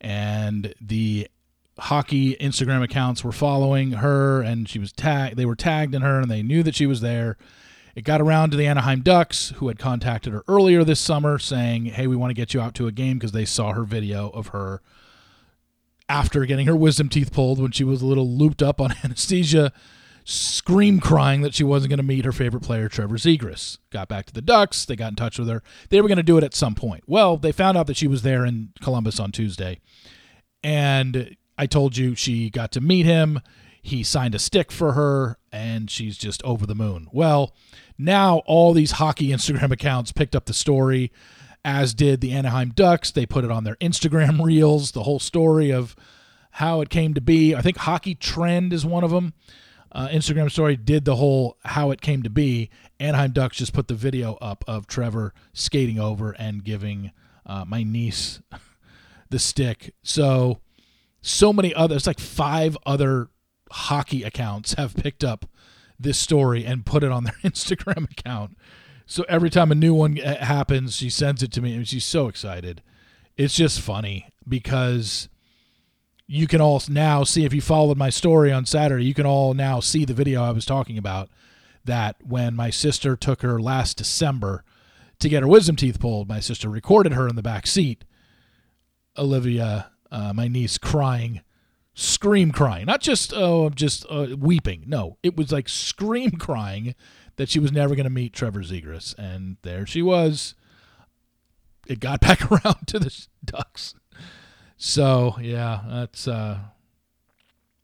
and 0.01 0.75
the 0.81 1.29
hockey 1.79 2.37
Instagram 2.37 2.83
accounts 2.83 3.23
were 3.23 3.33
following 3.33 3.93
her, 3.93 4.41
and 4.41 4.69
she 4.69 4.79
was 4.79 4.93
tagged. 4.93 5.37
They 5.37 5.47
were 5.47 5.57
tagged 5.57 5.95
in 5.95 6.03
her, 6.03 6.21
and 6.21 6.31
they 6.31 6.43
knew 6.43 6.63
that 6.63 6.75
she 6.75 6.87
was 6.87 7.01
there. 7.01 7.37
It 7.95 8.03
got 8.03 8.21
around 8.21 8.51
to 8.51 8.57
the 8.57 8.67
Anaheim 8.67 9.01
Ducks, 9.01 9.51
who 9.57 9.69
had 9.69 9.79
contacted 9.79 10.33
her 10.33 10.45
earlier 10.49 10.85
this 10.85 11.01
summer, 11.01 11.39
saying, 11.39 11.87
"Hey, 11.87 12.07
we 12.07 12.17
want 12.17 12.31
to 12.31 12.35
get 12.35 12.55
you 12.55 12.61
out 12.61 12.75
to 12.77 12.87
a 12.87 12.93
game 12.93 13.19
because 13.19 13.33
they 13.33 13.45
saw 13.45 13.73
her 13.73 13.85
video 13.85 14.31
of 14.31 14.49
her 14.49 14.81
after 16.11 16.45
getting 16.45 16.67
her 16.67 16.77
wisdom 16.77 17.09
teeth 17.09 17.33
pulled 17.33 17.61
when 17.61 17.71
she 17.71 17.85
was 17.85 18.03
a 18.03 18.07
little 18.07 18.29
looped 18.29 18.63
up 18.63 18.81
on 18.81 18.95
anesthesia." 19.05 19.73
scream 20.25 21.01
crying 21.01 21.41
that 21.41 21.55
she 21.55 21.65
wasn't 21.65 21.91
going 21.91 21.97
to 21.97 22.05
meet 22.05 22.25
her 22.25 22.33
favorite 22.33 22.63
player, 22.63 22.89
Trevor 22.89 23.17
Zegras. 23.17 23.79
Got 23.91 24.09
back 24.09 24.27
to 24.27 24.33
the 24.33 24.43
Ducks. 24.43 24.85
They 24.85 24.95
got 24.95 25.09
in 25.09 25.17
touch 25.17 25.39
with 25.39 25.49
her. 25.49 25.63
They 25.89 26.01
were 26.01 26.09
going 26.09 26.19
to 26.19 26.23
do 26.23 26.39
it 26.39 26.45
at 26.45 26.55
some 26.55 26.75
point. 26.75 27.05
Well, 27.07 27.37
they 27.37 27.53
found 27.53 27.77
out 27.77 27.87
that 27.89 27.97
she 27.97 28.07
was 28.07 28.23
there 28.23 28.45
in 28.45 28.69
Columbus 28.81 29.19
on 29.19 29.33
Tuesday. 29.33 29.81
And 30.63 31.37
I 31.59 31.67
told 31.67 31.97
you 31.97 32.15
she 32.15 32.51
got 32.51 32.71
to 32.73 32.81
meet 32.81 33.07
him. 33.07 33.41
He 33.83 34.03
signed 34.03 34.35
a 34.35 34.39
stick 34.39 34.71
for 34.71 34.93
her, 34.93 35.39
and 35.51 35.91
she's 35.91 36.19
just 36.19 36.43
over 36.45 36.67
the 36.67 36.75
moon. 36.75 37.09
Well, 37.13 37.55
now 37.99 38.39
all 38.47 38.73
these 38.73 38.93
hockey 38.93 39.29
Instagram 39.29 39.73
accounts 39.73 40.13
picked 40.13 40.37
up 40.37 40.45
the 40.45 40.55
story, 40.55 41.11
as 41.65 41.95
did 41.95 42.21
the 42.21 42.33
Anaheim 42.33 42.71
Ducks. 42.71 43.11
They 43.11 43.27
put 43.27 43.45
it 43.45 43.51
on 43.51 43.65
their 43.65 43.77
Instagram 43.77 44.41
reels, 44.45 44.93
the 44.93 45.03
whole 45.03 45.19
story 45.19 45.71
of 45.73 45.95
how 46.53 46.81
it 46.81 46.91
came 46.91 47.15
to 47.15 47.21
be. 47.21 47.55
I 47.55 47.63
think 47.63 47.79
Hockey 47.79 48.15
Trend 48.15 48.73
is 48.73 48.85
one 48.85 49.05
of 49.05 49.11
them 49.11 49.35
uh, 49.93 50.09
Instagram 50.09 50.51
story 50.51 50.77
did 50.77 51.05
the 51.05 51.17
whole 51.17 51.57
how 51.65 51.91
it 51.91 52.01
came 52.01 52.23
to 52.23 52.31
be. 52.31 52.71
Anaheim 52.99 53.33
Ducks 53.33 53.57
just 53.57 53.73
put 53.73 53.89
the 53.89 53.95
video 53.95 54.35
up 54.41 54.65
of 54.67 54.87
Trevor 54.87 55.35
skating 55.53 55.99
over 55.99 56.33
and 56.33 56.63
giving 56.63 57.13
uh, 57.47 57.65
my 57.67 57.83
niece 57.83 58.41
the 59.31 59.39
stick. 59.39 59.95
So, 60.03 60.61
so 61.23 61.53
many 61.53 61.75
others, 61.75 62.07
like 62.07 62.21
five 62.21 62.77
other 62.87 63.29
hockey 63.71 64.23
accounts 64.23 64.75
have 64.79 64.95
picked 64.95 65.25
up 65.25 65.47
this 65.99 66.19
story 66.19 66.65
and 66.65 66.87
put 66.87 67.03
it 67.03 67.13
on 67.13 67.25
their 67.25 67.37
Instagram 67.43 68.11
account. 68.11 68.57
So 69.11 69.25
every 69.29 69.51
time 69.51 69.73
a 69.73 69.75
new 69.75 69.93
one 69.93 70.21
uh, 70.21 70.37
happens, 70.45 70.95
she 70.95 71.11
sends 71.11 71.43
it 71.43 71.51
to 71.53 71.61
me 71.61 71.75
and 71.75 71.87
she's 71.87 72.05
so 72.05 72.29
excited. 72.29 72.81
It's 73.37 73.57
just 73.57 73.81
funny 73.81 74.29
because 74.49 75.29
you 76.29 76.47
can 76.47 76.61
all 76.61 76.81
now 76.89 77.25
see 77.25 77.45
if 77.45 77.53
you 77.53 77.61
followed 77.61 77.99
my 77.99 78.09
story 78.09 78.53
on 78.53 78.67
Saturday, 78.67 79.05
you 79.05 79.15
can 79.15 79.27
all 79.27 79.53
now 79.53 79.81
see 79.81 80.05
the 80.05 80.15
video 80.15 80.45
I 80.45 80.53
was 80.53 80.65
talking 80.65 80.97
about 80.97 81.29
that 81.85 82.19
when 82.25 82.55
my 82.55 82.71
sister 82.71 83.17
took 83.17 83.43
her 83.43 83.61
last 83.61 83.97
December 83.97 84.63
to 85.19 85.29
get 85.29 85.43
her 85.43 85.49
wisdom 85.49 85.75
teeth 85.75 85.99
pulled, 85.99 86.29
my 86.29 86.39
sister 86.39 86.69
recorded 86.69 87.15
her 87.15 87.27
in 87.27 87.35
the 87.35 87.43
back 87.43 87.67
seat. 87.67 88.05
Olivia, 89.19 89.91
uh, 90.13 90.33
my 90.33 90.47
niece, 90.47 90.79
crying, 90.79 91.41
scream 91.95 92.53
crying, 92.53 92.87
not 92.87 93.01
just 93.01 93.33
oh, 93.35 93.71
just 93.71 94.07
uh, 94.09 94.29
weeping. 94.39 94.85
No, 94.87 95.19
it 95.25 95.37
was 95.37 95.51
like 95.51 95.69
scream 95.69 96.31
crying 96.39 96.95
that 97.41 97.49
she 97.49 97.59
was 97.59 97.73
never 97.73 97.95
going 97.95 98.05
to 98.05 98.11
meet 98.11 98.35
Trevor 98.35 98.61
Zegras, 98.61 99.17
and 99.17 99.57
there 99.63 99.87
she 99.87 100.03
was. 100.03 100.55
It 101.87 101.99
got 101.99 102.21
back 102.21 102.53
around 102.53 102.87
to 102.89 102.99
the 102.99 103.27
Ducks. 103.43 103.95
So 104.77 105.37
yeah, 105.41 105.81
that's 105.89 106.29
uh, 106.29 106.59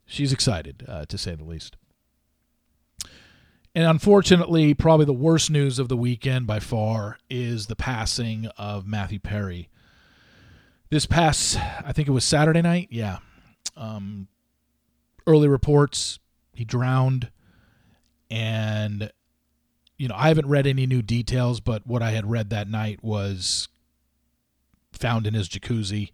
she's 0.05 0.31
excited 0.31 0.85
uh, 0.87 1.07
to 1.07 1.17
say 1.17 1.35
the 1.35 1.45
least. 1.45 1.79
And 3.75 3.85
unfortunately, 3.85 4.75
probably 4.75 5.07
the 5.07 5.15
worst 5.15 5.51
news 5.51 5.79
of 5.79 5.89
the 5.89 5.97
weekend 5.97 6.47
by 6.47 6.61
far 6.61 7.17
is 7.31 7.67
the 7.67 7.77
passing 7.77 8.49
of 8.59 8.87
Matthew 8.87 9.19
Perry. 9.19 9.71
This 10.91 11.07
past, 11.07 11.59
I 11.83 11.95
think 11.95 12.09
it 12.09 12.13
was 12.13 12.25
Saturday 12.25 12.61
night. 12.61 12.89
Yeah. 12.91 13.21
Um, 13.75 14.29
early 15.27 15.49
reports, 15.49 16.19
he 16.53 16.67
drowned. 16.67 17.31
And, 18.31 19.11
you 19.97 20.09
know, 20.09 20.15
I 20.17 20.29
haven't 20.29 20.49
read 20.49 20.67
any 20.67 20.87
new 20.87 21.03
details, 21.03 21.61
but 21.61 21.87
what 21.87 22.03
I 22.03 22.11
had 22.11 22.31
read 22.31 22.51
that 22.51 22.69
night 22.69 23.03
was 23.03 23.69
found 24.93 25.27
in 25.27 25.35
his 25.35 25.49
jacuzzi 25.49 26.11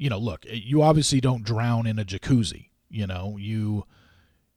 you 0.00 0.08
know, 0.08 0.18
look, 0.18 0.46
eh, 0.46 0.54
you 0.54 0.82
obviously 0.82 1.20
don't 1.20 1.44
drown 1.44 1.86
in 1.86 1.98
a 1.98 2.04
jacuzzi. 2.04 2.70
You 2.88 3.06
know, 3.06 3.36
you 3.38 3.84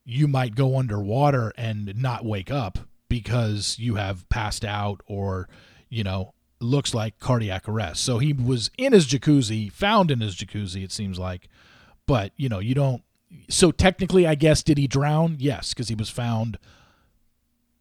you 0.05 0.27
might 0.27 0.55
go 0.55 0.79
underwater 0.79 1.51
and 1.57 1.93
not 2.01 2.25
wake 2.25 2.49
up 2.49 2.79
because 3.09 3.77
you 3.77 3.95
have 3.95 4.27
passed 4.29 4.65
out 4.65 5.01
or, 5.05 5.47
you 5.89 6.03
know, 6.03 6.33
looks 6.59 6.93
like 6.93 7.19
cardiac 7.19 7.67
arrest. 7.67 8.03
So 8.03 8.19
he 8.19 8.33
was 8.33 8.71
in 8.77 8.93
his 8.93 9.05
jacuzzi, 9.05 9.71
found 9.71 10.11
in 10.11 10.21
his 10.21 10.35
jacuzzi, 10.35 10.83
it 10.83 10.91
seems 10.91 11.19
like. 11.19 11.49
But, 12.07 12.31
you 12.37 12.47
know, 12.47 12.59
you 12.59 12.73
don't. 12.73 13.03
So 13.49 13.71
technically, 13.71 14.25
I 14.25 14.35
guess, 14.35 14.63
did 14.63 14.77
he 14.77 14.87
drown? 14.87 15.35
Yes, 15.39 15.73
because 15.73 15.89
he 15.89 15.95
was 15.95 16.09
found 16.09 16.57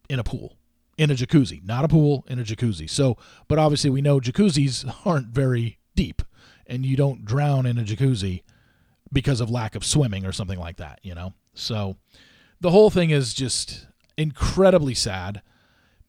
in 0.09 0.19
a 0.19 0.23
pool. 0.23 0.57
In 0.97 1.11
a 1.11 1.15
jacuzzi, 1.15 1.63
not 1.63 1.85
a 1.85 1.87
pool, 1.87 2.25
in 2.27 2.39
a 2.39 2.43
jacuzzi. 2.43 2.89
So, 2.89 3.17
but 3.47 3.59
obviously 3.59 3.89
we 3.89 4.01
know 4.01 4.19
jacuzzis 4.19 4.91
aren't 5.05 5.27
very 5.27 5.79
deep 5.95 6.21
and 6.67 6.85
you 6.85 6.95
don't 6.95 7.25
drown 7.25 7.65
in 7.65 7.77
a 7.77 7.83
jacuzzi 7.83 8.43
because 9.11 9.41
of 9.41 9.49
lack 9.49 9.75
of 9.75 9.85
swimming 9.85 10.25
or 10.25 10.31
something 10.31 10.59
like 10.59 10.77
that, 10.77 10.99
you 11.03 11.13
know? 11.13 11.33
So 11.53 11.97
the 12.61 12.71
whole 12.71 12.89
thing 12.89 13.09
is 13.09 13.33
just 13.33 13.87
incredibly 14.17 14.93
sad 14.93 15.41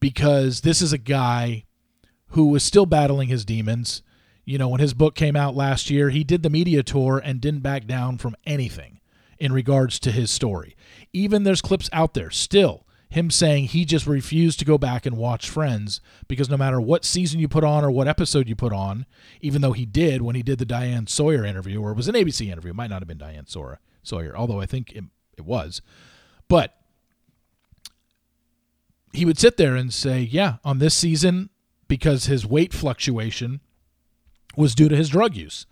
because 0.00 0.62
this 0.62 0.80
is 0.80 0.92
a 0.92 0.98
guy 0.98 1.64
who 2.28 2.46
was 2.46 2.62
still 2.62 2.86
battling 2.86 3.28
his 3.28 3.44
demons. 3.44 4.02
You 4.44 4.58
know, 4.58 4.68
when 4.68 4.80
his 4.80 4.94
book 4.94 5.14
came 5.14 5.36
out 5.36 5.54
last 5.54 5.90
year, 5.90 6.10
he 6.10 6.24
did 6.24 6.42
the 6.42 6.50
media 6.50 6.82
tour 6.82 7.20
and 7.22 7.40
didn't 7.40 7.60
back 7.60 7.86
down 7.86 8.18
from 8.18 8.36
anything 8.44 9.00
in 9.38 9.52
regards 9.52 9.98
to 10.00 10.12
his 10.12 10.30
story. 10.30 10.76
Even 11.12 11.42
there's 11.42 11.62
clips 11.62 11.88
out 11.92 12.14
there 12.14 12.30
still 12.30 12.86
him 13.08 13.30
saying 13.30 13.66
he 13.66 13.84
just 13.84 14.06
refused 14.06 14.58
to 14.58 14.64
go 14.64 14.76
back 14.78 15.06
and 15.06 15.16
watch 15.16 15.48
Friends 15.48 16.00
because 16.26 16.50
no 16.50 16.56
matter 16.56 16.80
what 16.80 17.04
season 17.04 17.38
you 17.38 17.48
put 17.48 17.64
on 17.64 17.84
or 17.84 17.90
what 17.90 18.08
episode 18.08 18.48
you 18.48 18.56
put 18.56 18.72
on, 18.72 19.06
even 19.40 19.62
though 19.62 19.72
he 19.72 19.86
did 19.86 20.22
when 20.22 20.34
he 20.34 20.42
did 20.42 20.58
the 20.58 20.64
Diane 20.64 21.06
Sawyer 21.06 21.44
interview, 21.44 21.80
or 21.80 21.92
it 21.92 21.96
was 21.96 22.08
an 22.08 22.14
ABC 22.14 22.50
interview, 22.50 22.70
it 22.70 22.76
might 22.76 22.90
not 22.90 23.00
have 23.00 23.08
been 23.08 23.18
Diane 23.18 23.46
Sawyer, 23.46 23.80
Sawyer 24.02 24.36
although 24.36 24.60
I 24.60 24.66
think 24.66 24.92
it, 24.92 25.04
it 25.36 25.44
was. 25.44 25.80
But 26.48 26.74
he 29.12 29.24
would 29.24 29.38
sit 29.38 29.56
there 29.56 29.76
and 29.76 29.92
say, 29.92 30.20
Yeah, 30.20 30.56
on 30.64 30.78
this 30.78 30.94
season, 30.94 31.50
because 31.86 32.26
his 32.26 32.46
weight 32.46 32.72
fluctuation 32.72 33.60
was 34.56 34.74
due 34.74 34.88
to 34.88 34.96
his 34.96 35.08
drug 35.08 35.36
use 35.36 35.66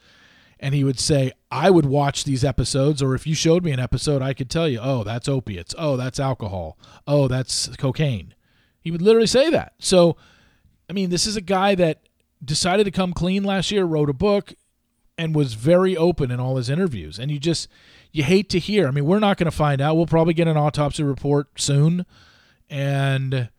and 0.62 0.76
he 0.76 0.84
would 0.84 1.00
say, 1.00 1.32
I 1.50 1.70
would 1.70 1.86
watch 1.86 2.22
these 2.22 2.44
episodes, 2.44 3.02
or 3.02 3.16
if 3.16 3.26
you 3.26 3.34
showed 3.34 3.64
me 3.64 3.72
an 3.72 3.80
episode, 3.80 4.22
I 4.22 4.32
could 4.32 4.48
tell 4.48 4.68
you, 4.68 4.78
oh, 4.80 5.02
that's 5.02 5.28
opiates. 5.28 5.74
Oh, 5.76 5.96
that's 5.96 6.20
alcohol. 6.20 6.78
Oh, 7.04 7.26
that's 7.26 7.68
cocaine. 7.76 8.34
He 8.80 8.92
would 8.92 9.02
literally 9.02 9.26
say 9.26 9.50
that. 9.50 9.74
So, 9.80 10.16
I 10.88 10.92
mean, 10.92 11.10
this 11.10 11.26
is 11.26 11.34
a 11.34 11.40
guy 11.40 11.74
that 11.74 12.08
decided 12.44 12.84
to 12.84 12.92
come 12.92 13.12
clean 13.12 13.42
last 13.42 13.72
year, 13.72 13.84
wrote 13.84 14.08
a 14.08 14.14
book, 14.14 14.54
and 15.18 15.34
was 15.34 15.54
very 15.54 15.96
open 15.96 16.30
in 16.30 16.38
all 16.38 16.56
his 16.56 16.70
interviews. 16.70 17.18
And 17.18 17.28
you 17.30 17.40
just, 17.40 17.68
you 18.12 18.22
hate 18.22 18.48
to 18.50 18.60
hear. 18.60 18.86
I 18.86 18.92
mean, 18.92 19.04
we're 19.04 19.18
not 19.18 19.38
going 19.38 19.50
to 19.50 19.56
find 19.56 19.80
out. 19.80 19.96
We'll 19.96 20.06
probably 20.06 20.34
get 20.34 20.46
an 20.46 20.56
autopsy 20.56 21.02
report 21.02 21.48
soon. 21.56 22.06
And, 22.70 23.50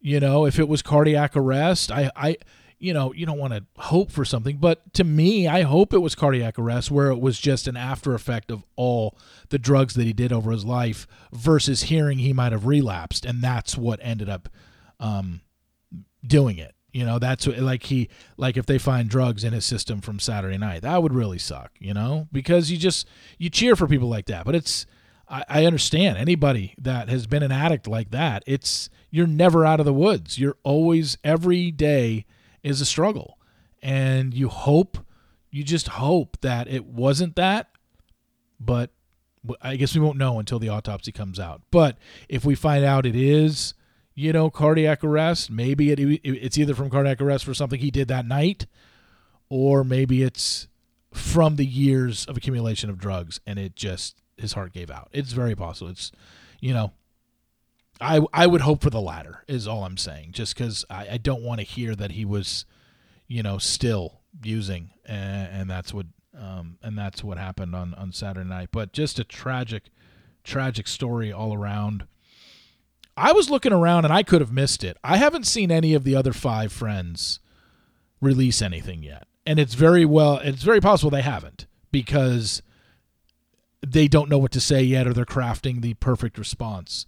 you 0.00 0.20
know, 0.20 0.44
if 0.44 0.58
it 0.58 0.68
was 0.68 0.82
cardiac 0.82 1.34
arrest, 1.34 1.90
I, 1.90 2.10
I, 2.14 2.36
you 2.82 2.92
know, 2.92 3.12
you 3.12 3.24
don't 3.24 3.38
want 3.38 3.52
to 3.52 3.64
hope 3.76 4.10
for 4.10 4.24
something, 4.24 4.56
but 4.56 4.92
to 4.94 5.04
me, 5.04 5.46
I 5.46 5.62
hope 5.62 5.94
it 5.94 6.00
was 6.00 6.16
cardiac 6.16 6.58
arrest 6.58 6.90
where 6.90 7.10
it 7.10 7.20
was 7.20 7.38
just 7.38 7.68
an 7.68 7.76
after 7.76 8.12
effect 8.12 8.50
of 8.50 8.64
all 8.74 9.16
the 9.50 9.58
drugs 9.58 9.94
that 9.94 10.02
he 10.02 10.12
did 10.12 10.32
over 10.32 10.50
his 10.50 10.64
life 10.64 11.06
versus 11.32 11.84
hearing 11.84 12.18
he 12.18 12.32
might 12.32 12.50
have 12.50 12.66
relapsed. 12.66 13.24
And 13.24 13.40
that's 13.40 13.78
what 13.78 14.00
ended 14.02 14.28
up 14.28 14.48
um, 14.98 15.42
doing 16.26 16.58
it. 16.58 16.74
You 16.92 17.06
know, 17.06 17.20
that's 17.20 17.46
what, 17.46 17.56
like 17.60 17.84
he, 17.84 18.08
like 18.36 18.56
if 18.56 18.66
they 18.66 18.78
find 18.78 19.08
drugs 19.08 19.44
in 19.44 19.52
his 19.52 19.64
system 19.64 20.00
from 20.00 20.18
Saturday 20.18 20.58
night, 20.58 20.82
that 20.82 21.04
would 21.04 21.14
really 21.14 21.38
suck, 21.38 21.70
you 21.78 21.94
know, 21.94 22.26
because 22.32 22.72
you 22.72 22.78
just, 22.78 23.08
you 23.38 23.48
cheer 23.48 23.76
for 23.76 23.86
people 23.86 24.08
like 24.08 24.26
that. 24.26 24.44
But 24.44 24.56
it's, 24.56 24.86
I, 25.28 25.44
I 25.48 25.64
understand 25.66 26.18
anybody 26.18 26.74
that 26.78 27.08
has 27.08 27.28
been 27.28 27.44
an 27.44 27.52
addict 27.52 27.86
like 27.86 28.10
that, 28.10 28.42
it's, 28.44 28.90
you're 29.08 29.28
never 29.28 29.64
out 29.64 29.78
of 29.78 29.86
the 29.86 29.94
woods. 29.94 30.36
You're 30.36 30.56
always, 30.64 31.16
every 31.22 31.70
day, 31.70 32.26
is 32.62 32.80
a 32.80 32.84
struggle. 32.84 33.38
And 33.82 34.32
you 34.32 34.48
hope, 34.48 34.98
you 35.50 35.64
just 35.64 35.88
hope 35.88 36.38
that 36.40 36.68
it 36.68 36.84
wasn't 36.84 37.36
that, 37.36 37.68
but 38.60 38.90
I 39.60 39.76
guess 39.76 39.94
we 39.94 40.00
won't 40.00 40.18
know 40.18 40.38
until 40.38 40.58
the 40.58 40.68
autopsy 40.68 41.10
comes 41.10 41.40
out. 41.40 41.62
But 41.70 41.98
if 42.28 42.44
we 42.44 42.54
find 42.54 42.84
out 42.84 43.06
it 43.06 43.16
is, 43.16 43.74
you 44.14 44.32
know, 44.32 44.50
cardiac 44.50 45.02
arrest, 45.02 45.50
maybe 45.50 45.90
it, 45.90 45.98
it's 46.22 46.58
either 46.58 46.74
from 46.74 46.90
cardiac 46.90 47.20
arrest 47.20 47.44
for 47.44 47.54
something 47.54 47.80
he 47.80 47.90
did 47.90 48.08
that 48.08 48.26
night, 48.26 48.66
or 49.48 49.82
maybe 49.84 50.22
it's 50.22 50.68
from 51.12 51.56
the 51.56 51.66
years 51.66 52.24
of 52.26 52.36
accumulation 52.36 52.88
of 52.88 52.98
drugs 52.98 53.40
and 53.46 53.58
it 53.58 53.76
just 53.76 54.22
his 54.36 54.54
heart 54.54 54.72
gave 54.72 54.90
out. 54.90 55.08
It's 55.12 55.32
very 55.32 55.54
possible. 55.54 55.90
It's, 55.90 56.10
you 56.60 56.72
know, 56.72 56.92
I 58.00 58.20
I 58.32 58.46
would 58.46 58.62
hope 58.62 58.82
for 58.82 58.90
the 58.90 59.00
latter 59.00 59.44
is 59.46 59.68
all 59.68 59.84
I'm 59.84 59.96
saying. 59.96 60.32
Just 60.32 60.56
because 60.56 60.84
I, 60.90 61.10
I 61.12 61.16
don't 61.18 61.42
want 61.42 61.60
to 61.60 61.66
hear 61.66 61.94
that 61.94 62.12
he 62.12 62.24
was, 62.24 62.64
you 63.28 63.42
know, 63.42 63.58
still 63.58 64.20
using, 64.42 64.90
and, 65.06 65.48
and 65.52 65.70
that's 65.70 65.92
what 65.94 66.06
um, 66.38 66.78
and 66.82 66.96
that's 66.96 67.22
what 67.22 67.38
happened 67.38 67.74
on 67.74 67.94
on 67.94 68.12
Saturday 68.12 68.48
night. 68.48 68.70
But 68.72 68.92
just 68.92 69.18
a 69.18 69.24
tragic, 69.24 69.84
tragic 70.44 70.88
story 70.88 71.32
all 71.32 71.54
around. 71.54 72.06
I 73.16 73.32
was 73.32 73.50
looking 73.50 73.74
around 73.74 74.06
and 74.06 74.12
I 74.12 74.22
could 74.22 74.40
have 74.40 74.52
missed 74.52 74.82
it. 74.82 74.96
I 75.04 75.18
haven't 75.18 75.46
seen 75.46 75.70
any 75.70 75.92
of 75.92 76.04
the 76.04 76.16
other 76.16 76.32
five 76.32 76.72
friends 76.72 77.40
release 78.22 78.62
anything 78.62 79.02
yet, 79.02 79.26
and 79.46 79.58
it's 79.58 79.74
very 79.74 80.04
well. 80.04 80.38
It's 80.38 80.62
very 80.62 80.80
possible 80.80 81.10
they 81.10 81.22
haven't 81.22 81.66
because 81.90 82.62
they 83.86 84.08
don't 84.08 84.30
know 84.30 84.38
what 84.38 84.52
to 84.52 84.60
say 84.60 84.82
yet, 84.82 85.06
or 85.06 85.12
they're 85.12 85.24
crafting 85.24 85.82
the 85.82 85.94
perfect 85.94 86.38
response 86.38 87.06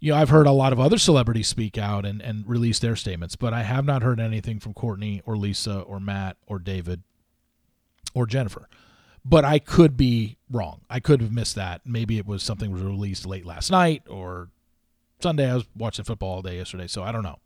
you 0.00 0.12
know, 0.12 0.18
I've 0.18 0.30
heard 0.30 0.46
a 0.46 0.52
lot 0.52 0.72
of 0.72 0.80
other 0.80 0.98
celebrities 0.98 1.46
speak 1.46 1.76
out 1.76 2.06
and, 2.06 2.22
and 2.22 2.48
release 2.48 2.78
their 2.78 2.96
statements, 2.96 3.36
but 3.36 3.52
I 3.52 3.62
have 3.62 3.84
not 3.84 4.02
heard 4.02 4.18
anything 4.18 4.58
from 4.58 4.72
Courtney 4.72 5.22
or 5.26 5.36
Lisa 5.36 5.80
or 5.80 6.00
Matt 6.00 6.38
or 6.46 6.58
David 6.58 7.02
or 8.14 8.26
Jennifer. 8.26 8.66
But 9.22 9.44
I 9.44 9.58
could 9.58 9.98
be 9.98 10.38
wrong. 10.50 10.80
I 10.88 10.98
could 10.98 11.20
have 11.20 11.30
missed 11.30 11.54
that. 11.56 11.82
Maybe 11.84 12.16
it 12.16 12.26
was 12.26 12.42
something 12.42 12.72
was 12.72 12.80
released 12.80 13.26
late 13.26 13.44
last 13.44 13.70
night 13.70 14.02
or 14.08 14.48
Sunday. 15.20 15.50
I 15.50 15.54
was 15.54 15.66
watching 15.76 16.06
football 16.06 16.36
all 16.36 16.42
day 16.42 16.56
yesterday, 16.56 16.86
so 16.86 17.02
I 17.02 17.12
don't 17.12 17.22
know. 17.22 17.38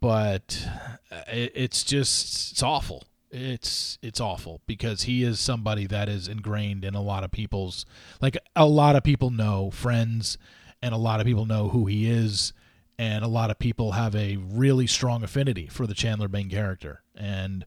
But 0.00 0.64
uh, 1.10 1.22
it's 1.28 1.82
just 1.82 2.52
it's 2.52 2.62
awful. 2.62 3.02
It's 3.32 3.98
it's 4.02 4.20
awful 4.20 4.60
because 4.66 5.02
he 5.02 5.24
is 5.24 5.40
somebody 5.40 5.86
that 5.86 6.08
is 6.08 6.28
ingrained 6.28 6.84
in 6.84 6.94
a 6.94 7.02
lot 7.02 7.24
of 7.24 7.32
people's 7.32 7.86
like 8.20 8.36
a 8.54 8.66
lot 8.66 8.94
of 8.94 9.02
people 9.02 9.30
know 9.30 9.70
friends 9.70 10.36
and 10.82 10.94
a 10.94 10.98
lot 10.98 11.20
of 11.20 11.26
people 11.26 11.46
know 11.46 11.68
who 11.68 11.86
he 11.86 12.10
is 12.10 12.52
and 12.98 13.24
a 13.24 13.28
lot 13.28 13.50
of 13.50 13.58
people 13.58 13.92
have 13.92 14.14
a 14.14 14.36
really 14.36 14.86
strong 14.86 15.22
affinity 15.22 15.66
for 15.68 15.86
the 15.86 15.94
Chandler 15.94 16.28
Bing 16.28 16.50
character. 16.50 17.02
And 17.16 17.64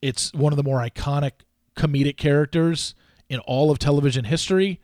it's 0.00 0.32
one 0.32 0.52
of 0.52 0.56
the 0.56 0.62
more 0.62 0.78
iconic 0.78 1.32
comedic 1.74 2.16
characters 2.16 2.94
in 3.28 3.40
all 3.40 3.72
of 3.72 3.80
television 3.80 4.24
history. 4.24 4.80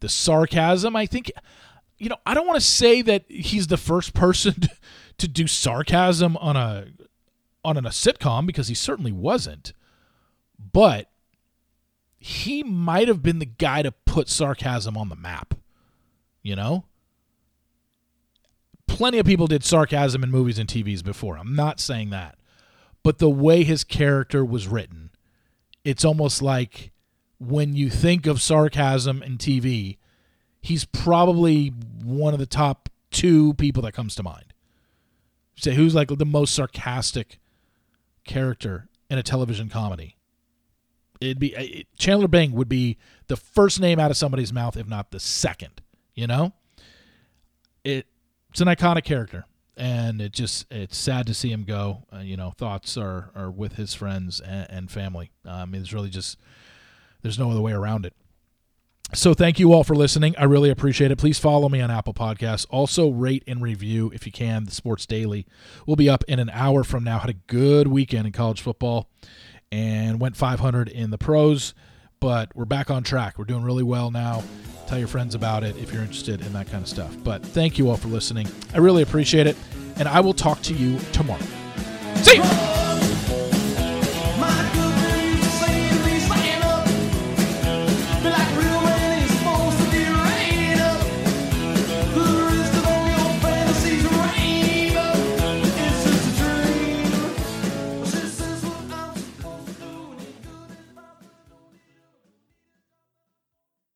The 0.00 0.08
sarcasm 0.08 0.96
i 0.96 1.06
think 1.06 1.30
you 1.96 2.08
know 2.08 2.16
i 2.26 2.34
don't 2.34 2.46
want 2.48 2.58
to 2.58 2.66
say 2.66 3.02
that 3.02 3.24
he's 3.28 3.68
the 3.68 3.76
first 3.76 4.12
person 4.12 4.54
to 5.18 5.28
do 5.28 5.46
sarcasm 5.46 6.36
on 6.38 6.56
a 6.56 6.88
on 7.64 7.76
a 7.76 7.82
sitcom 7.82 8.44
because 8.44 8.66
he 8.66 8.74
certainly 8.74 9.12
wasn't 9.12 9.72
but 10.72 11.08
he 12.18 12.64
might 12.64 13.06
have 13.06 13.22
been 13.22 13.38
the 13.38 13.46
guy 13.46 13.82
to 13.82 13.92
put 13.92 14.28
sarcasm 14.28 14.96
on 14.96 15.08
the 15.08 15.14
map 15.14 15.54
you 16.42 16.56
know 16.56 16.84
plenty 19.02 19.18
of 19.18 19.26
people 19.26 19.48
did 19.48 19.64
sarcasm 19.64 20.22
in 20.22 20.30
movies 20.30 20.60
and 20.60 20.68
TVs 20.68 21.02
before. 21.02 21.36
I'm 21.36 21.56
not 21.56 21.80
saying 21.80 22.10
that. 22.10 22.38
But 23.02 23.18
the 23.18 23.28
way 23.28 23.64
his 23.64 23.82
character 23.82 24.44
was 24.44 24.68
written, 24.68 25.10
it's 25.84 26.04
almost 26.04 26.40
like 26.40 26.92
when 27.40 27.74
you 27.74 27.90
think 27.90 28.28
of 28.28 28.40
sarcasm 28.40 29.20
in 29.20 29.38
TV, 29.38 29.96
he's 30.60 30.84
probably 30.84 31.70
one 32.04 32.32
of 32.32 32.38
the 32.38 32.46
top 32.46 32.90
two 33.10 33.54
people 33.54 33.82
that 33.82 33.90
comes 33.90 34.14
to 34.14 34.22
mind. 34.22 34.54
Say 35.56 35.74
who's 35.74 35.96
like 35.96 36.16
the 36.16 36.24
most 36.24 36.54
sarcastic 36.54 37.40
character 38.24 38.88
in 39.10 39.18
a 39.18 39.24
television 39.24 39.68
comedy? 39.68 40.14
It'd 41.20 41.40
be 41.40 41.56
uh, 41.56 41.62
it, 41.62 41.86
Chandler 41.98 42.28
Bing 42.28 42.52
would 42.52 42.68
be 42.68 42.98
the 43.26 43.36
first 43.36 43.80
name 43.80 43.98
out 43.98 44.12
of 44.12 44.16
somebody's 44.16 44.52
mouth, 44.52 44.76
if 44.76 44.86
not 44.86 45.10
the 45.10 45.18
second. 45.18 45.82
You 46.14 46.28
know, 46.28 46.52
it 47.82 48.06
it's 48.52 48.60
an 48.60 48.68
iconic 48.68 49.04
character, 49.04 49.46
and 49.78 50.20
it 50.20 50.32
just 50.32 50.66
it's 50.70 50.98
sad 50.98 51.26
to 51.26 51.32
see 51.32 51.50
him 51.50 51.64
go. 51.64 52.04
Uh, 52.14 52.18
you 52.18 52.36
know, 52.36 52.50
thoughts 52.50 52.98
are 52.98 53.30
are 53.34 53.50
with 53.50 53.76
his 53.76 53.94
friends 53.94 54.40
and, 54.40 54.70
and 54.70 54.90
family. 54.90 55.30
Um, 55.46 55.74
it's 55.74 55.94
really 55.94 56.10
just 56.10 56.38
there's 57.22 57.38
no 57.38 57.50
other 57.50 57.62
way 57.62 57.72
around 57.72 58.04
it. 58.04 58.12
So 59.14 59.32
thank 59.32 59.58
you 59.58 59.72
all 59.72 59.84
for 59.84 59.94
listening. 59.94 60.34
I 60.36 60.44
really 60.44 60.68
appreciate 60.68 61.10
it. 61.10 61.16
Please 61.16 61.38
follow 61.38 61.70
me 61.70 61.80
on 61.80 61.90
Apple 61.90 62.12
Podcasts. 62.12 62.66
Also 62.68 63.08
rate 63.08 63.42
and 63.46 63.62
review 63.62 64.10
if 64.14 64.26
you 64.26 64.32
can. 64.32 64.64
The 64.64 64.70
Sports 64.70 65.06
Daily 65.06 65.46
will 65.86 65.96
be 65.96 66.10
up 66.10 66.22
in 66.28 66.38
an 66.38 66.50
hour 66.50 66.84
from 66.84 67.04
now. 67.04 67.20
Had 67.20 67.30
a 67.30 67.34
good 67.46 67.88
weekend 67.88 68.26
in 68.26 68.32
college 68.34 68.60
football 68.60 69.08
and 69.70 70.20
went 70.20 70.36
500 70.36 70.90
in 70.90 71.10
the 71.10 71.18
pros, 71.18 71.72
but 72.22 72.54
we're 72.54 72.64
back 72.64 72.88
on 72.88 73.02
track. 73.02 73.36
We're 73.36 73.46
doing 73.46 73.64
really 73.64 73.82
well 73.82 74.12
now. 74.12 74.44
Tell 74.86 74.96
your 74.96 75.08
friends 75.08 75.34
about 75.34 75.64
it 75.64 75.76
if 75.76 75.92
you're 75.92 76.02
interested 76.02 76.40
in 76.40 76.52
that 76.52 76.70
kind 76.70 76.80
of 76.80 76.88
stuff. 76.88 77.16
But 77.24 77.42
thank 77.42 77.78
you 77.78 77.90
all 77.90 77.96
for 77.96 78.06
listening. 78.06 78.46
I 78.72 78.78
really 78.78 79.02
appreciate 79.02 79.48
it. 79.48 79.56
And 79.96 80.06
I 80.06 80.20
will 80.20 80.32
talk 80.32 80.62
to 80.62 80.72
you 80.72 81.00
tomorrow. 81.12 81.42
See 82.14 82.36
you. 82.36 82.71